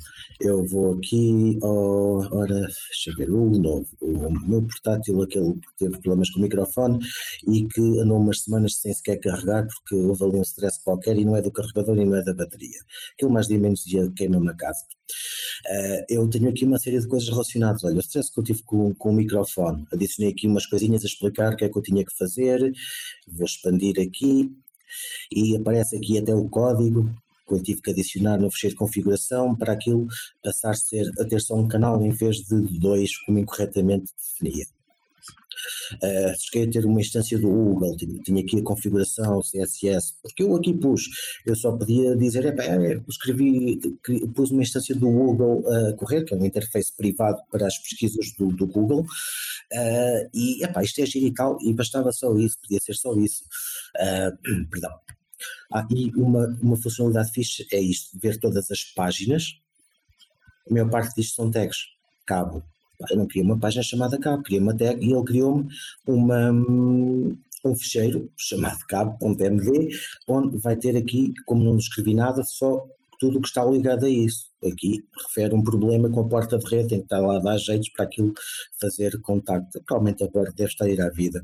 [0.41, 6.01] Eu vou aqui, oh, ora, deixa eu o novo, o meu portátil, aquele que teve
[6.01, 7.01] problemas com o microfone
[7.49, 11.25] e que andou umas semanas sem sequer carregar porque houve ali um stress qualquer e
[11.25, 12.79] não é do carregador e não é da bateria.
[13.15, 14.85] Aquilo mais de menos dia queima-me a casa.
[15.67, 17.83] Uh, eu tenho aqui uma série de coisas relacionadas.
[17.83, 19.85] Olha, o stress que eu tive com, com o microfone.
[19.93, 22.73] Adicionei aqui umas coisinhas a explicar o que é que eu tinha que fazer.
[23.27, 24.53] Vou expandir aqui
[25.31, 27.09] e aparece aqui até o código
[27.47, 30.07] que eu tive que adicionar no fecheiro de configuração para aquilo
[30.43, 34.67] passar a, ser, a ter só um canal em vez de dois, como incorretamente definia.
[35.95, 40.43] Uh, cheguei a ter uma instância do Google, tinha, tinha, aqui a configuração CSS, porque
[40.43, 41.09] eu aqui pus,
[41.47, 43.81] eu só podia dizer, é, escrevi,
[44.35, 48.33] pus uma instância do Google a correr, que é um interface privado para as pesquisas
[48.39, 52.59] do, do Google, uh, e epá, isto é giro e tal, e bastava só isso,
[52.61, 53.45] podia ser só isso.
[53.97, 54.93] Uh, perdão.
[55.73, 59.59] Ah, e uma, uma funcionalidade fixe é isto, ver todas as páginas,
[60.69, 61.79] a maior parte disto são tags,
[62.25, 62.63] cabo,
[63.11, 65.69] eu não queria uma página chamada cabo, queria uma tag e ele criou-me
[66.07, 69.89] uma, um fecheiro chamado cabo.md,
[70.29, 72.85] onde vai ter aqui, como não escrevi nada, só
[73.23, 74.51] tudo o que está ligado a isso.
[74.65, 77.57] Aqui refere um problema com a porta de rede, tem que estar lá a dar
[77.57, 78.33] jeitos para aquilo
[78.81, 79.81] fazer contacto.
[79.87, 81.41] Provavelmente agora deve estar a ir à vida.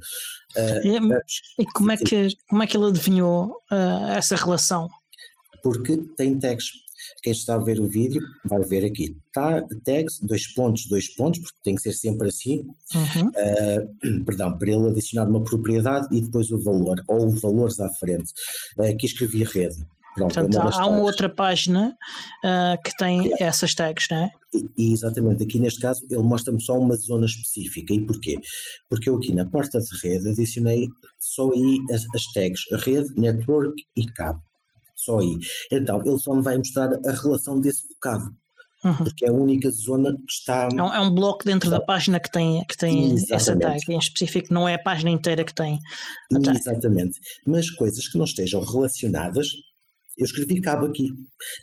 [0.57, 4.89] Uh, e, e como, é que, como é que ele adivinhou uh, essa relação?
[5.63, 6.67] Porque tem tags.
[7.23, 9.17] Quem está a ver o vídeo vai ver aqui.
[9.33, 12.67] Tá, tags, dois pontos, dois pontos, porque tem que ser sempre assim.
[12.95, 13.29] Uhum.
[13.29, 18.33] Uh, perdão, para ele adicionar uma propriedade e depois o valor, ou valores à frente.
[18.79, 19.77] Uh, aqui escrevi rede.
[20.15, 21.97] Pronto, Portanto, é uma há uma outra página
[22.45, 23.45] uh, que tem é.
[23.45, 24.31] essas tags, não é?
[24.77, 27.95] E, exatamente, aqui neste caso ele mostra-me só uma zona específica.
[27.95, 28.37] E porquê?
[28.89, 30.89] Porque eu aqui na porta de rede adicionei
[31.21, 34.43] só aí as, as tags rede, network e cabo
[34.99, 35.39] só aí.
[35.71, 38.35] Então, ele só me vai mostrar a relação desse bocado.
[38.85, 38.95] Uhum.
[38.95, 40.69] Porque é a única zona que está.
[40.73, 43.99] É um, é um bloco dentro da página que tem, que tem essa tag em
[43.99, 45.81] específico, não é a página inteira que tem.
[46.31, 47.19] Exatamente.
[47.45, 49.49] Mas coisas que não estejam relacionadas,
[50.17, 51.11] eu escrevi cabo aqui,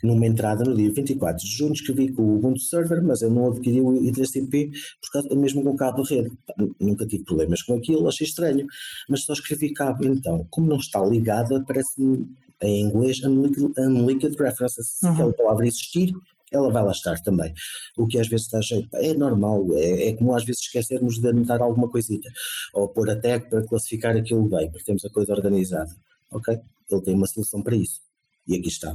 [0.02, 3.50] numa entrada no dia 24 de junho, escrevi com o Ubuntu Server, mas eu não
[3.50, 4.70] adquiri o I3CP
[5.00, 6.30] por causa, mesmo com cabo de rede.
[6.78, 8.66] Nunca tive problemas com aquilo, achei estranho,
[9.08, 10.04] mas só escrevi cabo.
[10.04, 12.26] Então, como não está ligada, parece-me
[12.62, 14.98] em inglês unlinked, references.
[14.98, 15.12] Se uhum.
[15.12, 16.12] aquela palavra existir,
[16.52, 17.52] ela vai lá estar também.
[17.96, 18.88] O que às vezes está jeito.
[18.94, 22.28] É normal, é, é como às vezes esquecermos de anotar alguma coisita,
[22.74, 25.90] ou pôr a tag para classificar aquilo bem, porque temos a coisa organizada.
[26.30, 26.58] Ok?
[26.90, 28.00] Ele tem uma solução para isso.
[28.46, 28.94] E aqui está.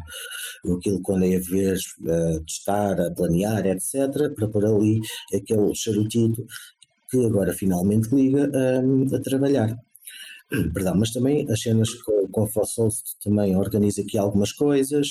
[0.77, 5.01] Aquilo quando é a vez uh, de estar a planear, etc., para pôr ali
[5.33, 6.45] aquele charutito
[7.09, 8.49] que agora finalmente liga
[8.81, 9.77] um, a trabalhar.
[10.73, 15.07] Perdão, mas também as cenas com, com a Fossost também organiza aqui algumas coisas,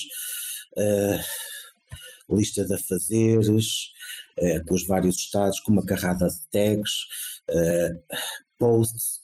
[0.76, 3.86] uh, lista de afazeres,
[4.38, 6.92] uh, com os vários estados, com uma carrada de tags,
[7.48, 8.16] uh,
[8.58, 9.20] posts,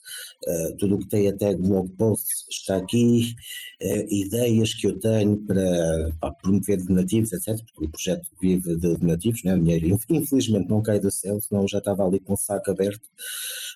[0.47, 3.35] uh, tudo o que tem até blog posts está aqui,
[3.81, 7.57] uh, ideias que eu tenho para, para promover donativos, etc.
[7.65, 9.55] Porque o projeto vive de donativos, né?
[9.55, 13.03] o dinheiro infelizmente não cai do céu, senão já estava ali com o saco aberto.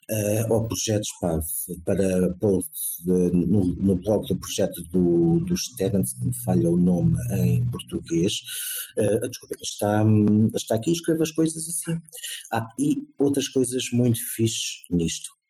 [0.09, 1.39] Uh, ou projetos pá,
[1.85, 7.15] para posts no, no, blog do projeto do, dos tenants, que me falha o nome
[7.31, 8.33] em português.
[8.97, 10.03] Uh, desculpa, está,
[10.55, 11.97] está aqui, escreve as coisas assim.
[12.51, 15.40] Ah, e outras coisas muito fixes nisto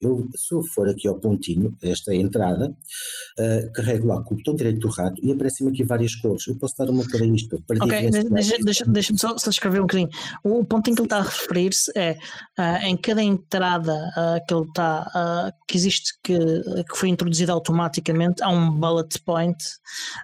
[0.00, 4.34] eu, se eu for aqui ao pontinho, esta é a entrada, uh, carrego lá com
[4.34, 6.46] o botão direito do rato e aparecem-me aqui várias cores.
[6.46, 7.62] Eu posso dar uma para isto.
[7.66, 10.10] Para ok, deixa-me deixa, deixa só, só, escrever um bocadinho.
[10.44, 12.18] O pontinho que ele está a referir-se é
[12.58, 18.42] uh, em cada entrada uh, que ele está, que existe, que, que foi introduzida automaticamente,
[18.42, 19.56] há um bullet point.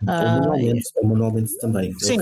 [0.03, 1.95] manualmente, ou manualmente também.
[1.99, 2.19] Sim,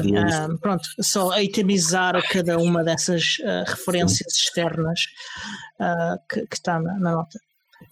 [0.61, 4.41] pronto, só a itemizar cada uma dessas referências sim.
[4.41, 5.01] externas
[6.29, 7.40] que, que está na, na nota.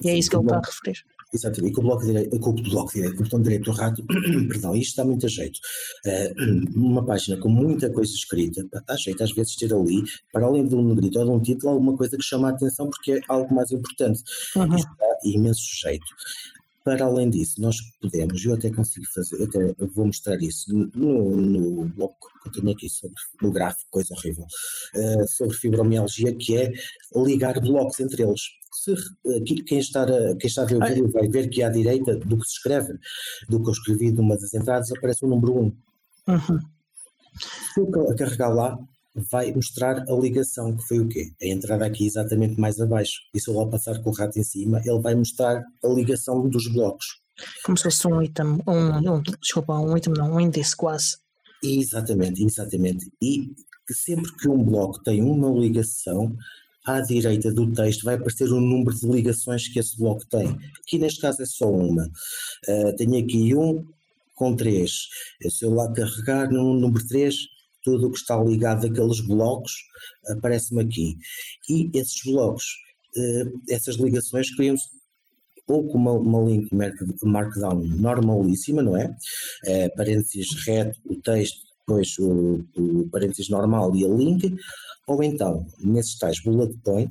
[0.03, 1.05] E é isso que ele está a referir.
[1.33, 3.73] Exatamente, e com o bloco direito, com o bloco direito, com o botão direito do
[3.73, 4.03] rato,
[4.49, 5.59] perdão, isto dá muito jeito.
[6.07, 10.67] Uh, uma página com muita coisa escrita, dá jeito às vezes ter ali, para além
[10.67, 13.21] de um negrito ou de um título, alguma coisa que chama a atenção porque é
[13.29, 14.23] algo mais importante.
[14.57, 14.75] Uhum.
[14.75, 16.07] Isto dá imenso jeito.
[16.85, 21.85] Para além disso, nós podemos, eu até consigo fazer, até vou mostrar isso no, no
[21.89, 26.73] bloco que eu tenho aqui sobre, no gráfico, coisa horrível, uh, sobre fibromialgia, que é
[27.15, 28.41] ligar blocos entre eles.
[28.73, 28.95] Se,
[29.37, 32.17] aqui, quem, está a, quem está a ver o vídeo vai ver que à direita
[32.17, 32.95] do que se escreve,
[33.49, 35.63] do que eu escrevi numa das entradas, aparece o número 1.
[36.29, 36.59] Uhum.
[37.75, 38.79] Se eu carregar lá,
[39.31, 41.33] vai mostrar a ligação, que foi o quê?
[41.43, 43.21] A entrada aqui exatamente mais abaixo.
[43.35, 46.49] E se eu lá passar com o rato em cima, ele vai mostrar a ligação
[46.49, 47.07] dos blocos.
[47.65, 51.19] Como se fosse um item, um, um, desculpa, um item não, um índice quase.
[51.63, 53.11] Exatamente, exatamente.
[53.23, 53.53] E
[53.91, 56.37] sempre que um bloco tem uma ligação,
[56.85, 60.49] à direita do texto vai aparecer o número de ligações que esse bloco tem.
[60.81, 62.05] Aqui neste caso é só uma.
[62.69, 63.87] Uh, tenho aqui um
[64.35, 65.09] com três.
[65.51, 67.35] Se eu lá carregar no número 3,
[67.89, 69.73] tudo o que está ligado àqueles blocos
[70.29, 71.17] aparece-me aqui.
[71.71, 72.65] E esses blocos,
[73.17, 74.87] uh, essas ligações criam-se
[75.67, 76.69] ou com uma, uma link
[77.23, 79.07] markdown normalíssima, não é?
[79.67, 84.55] Uh, parênteses reto, o texto, depois o, o parênteses normal e a link,
[85.07, 87.11] ou então, nesses tais bullet point,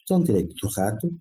[0.00, 1.12] botão direito do rato,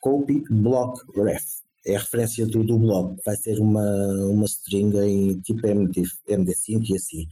[0.00, 1.44] copy block ref.
[1.86, 3.82] É a referência do, do bloco, vai ser uma,
[4.26, 7.26] uma string em tipo MD, MD5 e assim.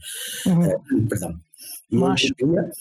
[0.47, 0.67] Uhum.
[0.67, 1.39] Uh, perdão.
[1.91, 2.71] E copia,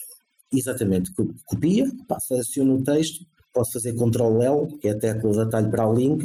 [0.53, 1.13] exatamente,
[1.45, 5.71] copia, passa, aciona o texto, posso fazer Ctrl L, que é a tecla de atalho
[5.71, 6.25] para o link,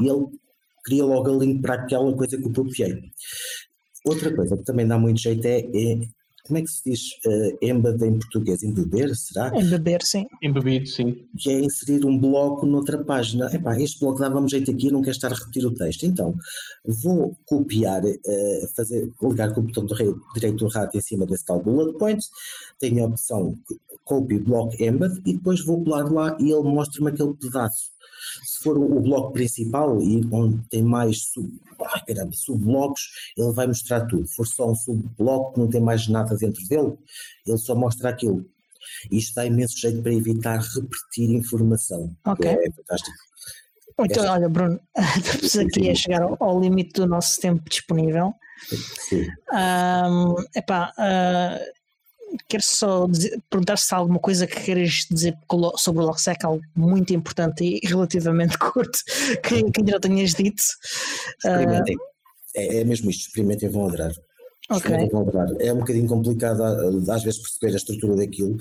[0.00, 0.26] e ele
[0.84, 3.00] cria logo o link para aquela coisa que eu copiei.
[4.04, 5.98] Outra coisa que também dá muito jeito é, é
[6.48, 8.62] como é que se diz uh, embed em português?
[8.62, 9.52] Embeber, será?
[9.54, 10.26] Embeber, sim.
[10.42, 11.24] Embebido, sim.
[11.38, 13.54] Que é inserir um bloco noutra página.
[13.54, 16.04] Epá, este bloco dava-me jeito aqui, não quero estar a repetir o texto.
[16.04, 16.34] Então,
[16.84, 19.94] vou copiar, uh, fazer, ligar com o botão do
[20.34, 22.24] direito do rato em cima desse tal bullet point,
[22.80, 23.54] tenho a opção
[24.04, 27.97] copy block embed e depois vou pular lá e ele mostra-me aquele pedaço.
[28.44, 31.48] Se for o bloco principal e onde tem mais sub,
[31.94, 33.02] ai, caramba, subblocos,
[33.36, 34.26] ele vai mostrar tudo.
[34.26, 36.96] Se for só um subbloco que não tem mais nada dentro dele,
[37.46, 38.44] ele só mostra aquilo.
[39.10, 42.14] Isto dá imenso jeito para evitar repetir informação.
[42.24, 42.50] Ok.
[42.50, 43.16] É fantástico.
[44.00, 44.32] Então, Esta...
[44.32, 44.80] olha, Bruno,
[45.16, 48.32] estamos aqui a chegar ao, ao, limite do nosso tempo disponível.
[49.08, 49.26] Sim.
[49.52, 51.77] Um, epá, uh,
[52.48, 55.36] quero só dizer, perguntar se há alguma coisa que queres dizer
[55.76, 58.98] sobre o Logsec, algo muito importante e relativamente curto,
[59.42, 60.62] que, que ainda não tenhas dito.
[61.38, 61.96] Experimentem.
[61.96, 62.00] Uh,
[62.56, 64.12] é, é, mesmo isto, experimentem e vão adorar.
[64.70, 65.08] Okay.
[65.08, 65.48] Vão adorar.
[65.60, 68.56] É um bocadinho complicado às vezes perceber a estrutura daquilo.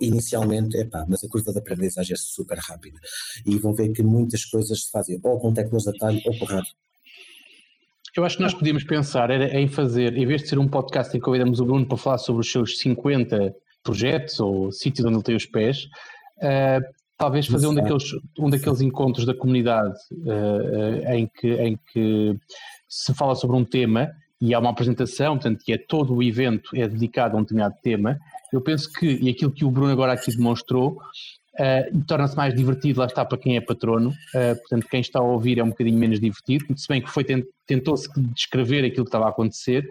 [0.00, 2.98] Inicialmente, é pá, mas a curva de aprendizagem é super rápida.
[3.44, 6.48] E vão ver que muitas coisas se fazem ou com teclas de atalho ou por
[6.48, 6.72] rádio.
[8.14, 11.16] Eu acho que nós podíamos pensar era em fazer, em vez de ser um podcast
[11.16, 15.16] em que convidamos o Bruno para falar sobre os seus 50 projetos ou sítios onde
[15.16, 15.84] ele tem os pés,
[16.38, 16.84] uh,
[17.16, 18.04] talvez fazer um daqueles,
[18.38, 22.36] um daqueles encontros da comunidade uh, em, que, em que
[22.86, 24.10] se fala sobre um tema
[24.42, 27.76] e há uma apresentação, portanto, que é todo o evento é dedicado a um determinado
[27.82, 28.18] tema.
[28.52, 30.98] Eu penso que, e aquilo que o Bruno agora aqui demonstrou,
[31.58, 35.22] uh, torna-se mais divertido, lá está para quem é patrono, uh, portanto quem está a
[35.22, 37.24] ouvir é um bocadinho menos divertido, se bem que foi
[37.66, 39.88] tentou-se descrever aquilo que estava a acontecer,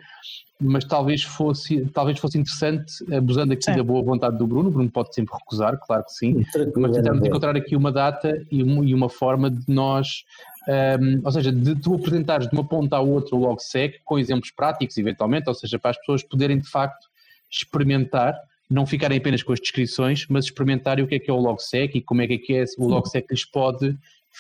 [0.59, 3.75] mas talvez fosse, talvez fosse interessante, abusando aqui sim.
[3.75, 6.45] da boa vontade do Bruno, o Bruno pode sempre recusar, claro que sim,
[6.75, 10.23] mas tentarmos encontrar aqui uma data e uma, e uma forma de nós
[10.67, 14.19] um, ehm, ou seja, de tu apresentares de uma ponta à outra o LogSec com
[14.19, 17.09] exemplos práticos, eventualmente, ou seja, para as pessoas poderem de facto
[17.49, 18.39] experimentar
[18.71, 21.97] não ficarem apenas com as descrições, mas experimentarem o que é que é o LogSec
[21.97, 23.97] e como é que é, o LogSec lhes pode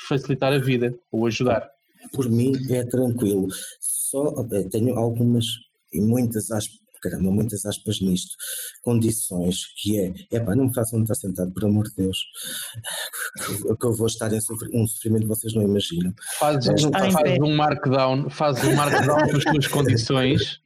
[0.07, 1.69] facilitar a vida ou ajudar.
[2.13, 3.49] Por mim é tranquilo.
[3.79, 4.33] Só
[4.71, 5.45] tenho algumas
[5.93, 8.35] e muitas aspas caramba, muitas aspas nisto,
[8.81, 12.17] condições que é, é pá, não me façam estar sentado, por amor de Deus,
[13.79, 14.39] que eu vou estar em
[14.73, 16.13] um sofrimento que vocês não imaginam.
[16.39, 20.61] Fazes é, um, faz um markdown, fazes um markdown com as tuas condições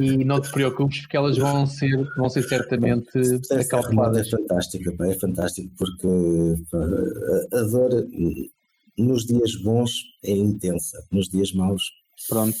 [0.00, 3.10] e não te preocupes porque elas vão ser, vão ser certamente
[3.52, 4.26] acalmadas.
[4.26, 6.08] É fantástico, pá, é fantástico porque
[6.70, 6.78] pá,
[7.58, 8.06] a dor
[8.98, 9.92] nos dias bons
[10.24, 12.56] é intensa, nos dias maus Pronto.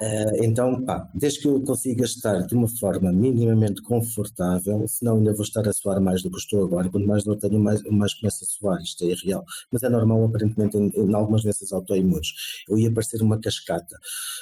[0.00, 5.32] Uh, então, pá, desde que eu consiga estar de uma forma minimamente confortável, senão ainda
[5.32, 8.14] vou estar a suar mais do que estou agora, quanto mais dor tenho, mais, mais
[8.14, 9.44] começo a suar, isto é irreal.
[9.70, 12.28] Mas é normal, aparentemente, em, em algumas doenças autoimunes.
[12.68, 13.96] Eu ia parecer uma cascata.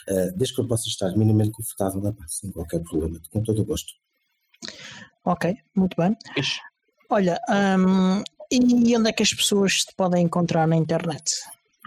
[0.09, 3.65] Uh, desde que eu possa estar minimamente confortável, pá, sem qualquer problema, com todo o
[3.65, 3.93] gosto.
[5.25, 6.17] Ok, muito bem.
[6.37, 6.61] Ixi.
[7.11, 11.35] Olha, um, e onde é que as pessoas te podem encontrar na internet?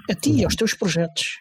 [0.09, 1.39] A ti e aos teus projetos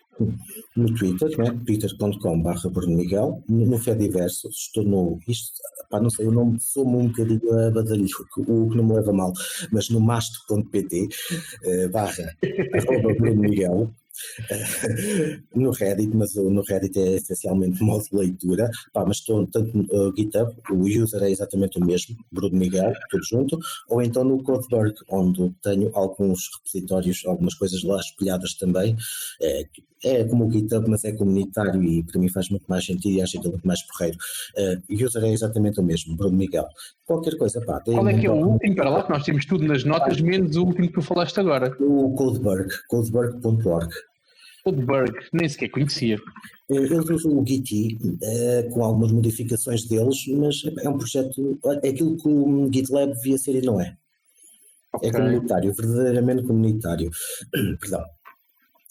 [0.77, 1.59] no Twitter, né?
[1.65, 5.53] twitter.com.br Bruno Miguel, no Fediverso, estou no, isto,
[5.91, 8.07] pá, não sei, o nome sou-me um bocadinho a badalho,
[8.39, 9.33] o que não me leva mal,
[9.73, 11.09] mas no masto.pt
[11.65, 12.35] eh, barra
[13.19, 13.95] Bruno Miguel,
[15.55, 19.85] no Reddit, mas no Reddit é essencialmente modo de leitura, Pá, mas estou tanto no
[19.85, 23.59] uh, GitHub, o user é exatamente o mesmo, Bruno Miguel, tudo junto,
[23.89, 28.97] ou então no Codeberg, onde tenho alguns repositórios, algumas coisas lá espelhadas também,
[29.41, 29.65] é,
[30.05, 33.23] é como o GitHub, mas é comunitário e para mim faz muito mais sentido e
[33.23, 34.17] acho que é muito mais porreiro.
[34.57, 36.67] Uh, o user é exatamente o mesmo, Bruno Miguel.
[37.05, 37.81] Qualquer coisa, pá.
[37.81, 38.75] Qual é que é o último?
[38.77, 41.75] Para lá que nós temos tudo nas notas, menos o último que tu falaste agora.
[41.81, 43.91] O Codeberg, codeberg.org.
[44.65, 46.19] Goldberg, nem sequer conhecia.
[46.69, 52.17] Eles usam o Git uh, com algumas modificações deles, mas é um projeto, é aquilo
[52.17, 53.87] que o GitLab devia ser e não é.
[53.87, 55.11] é okay.
[55.11, 57.11] É comunitário, verdadeiramente comunitário.
[57.81, 58.05] Perdão.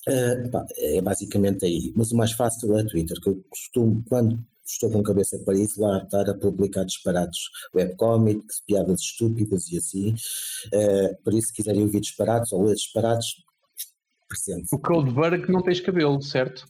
[0.08, 1.92] Uh, pá, é basicamente aí.
[1.96, 5.82] Mas o mais fácil é Twitter, que eu costumo, quando estou com cabeça para isso,
[5.82, 10.16] lá estar a publicar disparados webcomics, piadas estúpidas e assim.
[10.74, 13.44] Uh, por isso, se quiserem ouvir disparados ou ler disparados,
[14.28, 14.68] presente.
[14.74, 16.66] O Coldberg não tens cabelo, certo?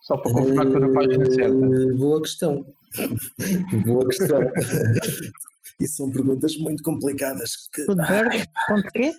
[0.00, 1.96] Só para confirmar que na página certa.
[1.96, 2.74] Boa questão.
[3.86, 4.40] Boa questão.
[5.80, 7.68] Isso são perguntas muito complicadas.
[7.86, 9.12] Coldberg.quê?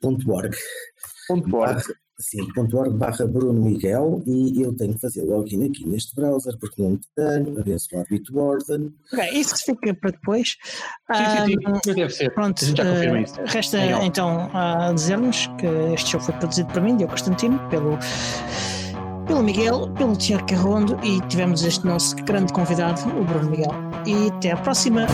[0.00, 0.56] Ponto .org.
[1.26, 1.82] Ponto .org.
[2.18, 6.56] Sim, ponto .org barra Bruno Miguel e eu tenho que fazer login aqui neste browser
[6.58, 8.94] porque não tenho, abençoado Bitwarden.
[9.12, 10.56] Ok, isso fica para depois.
[11.14, 12.30] Sim, sim, sim, deve ser.
[12.32, 13.34] Pronto, a gente já confirma isso.
[13.44, 17.98] Resta então a dizer-nos que este show foi produzido por mim, Diogo Constantino, pelo
[19.26, 23.74] pelo Miguel, pelo Tiago Carrondo e tivemos este nosso grande convidado, o Bruno Miguel.
[24.06, 25.06] E até à próxima!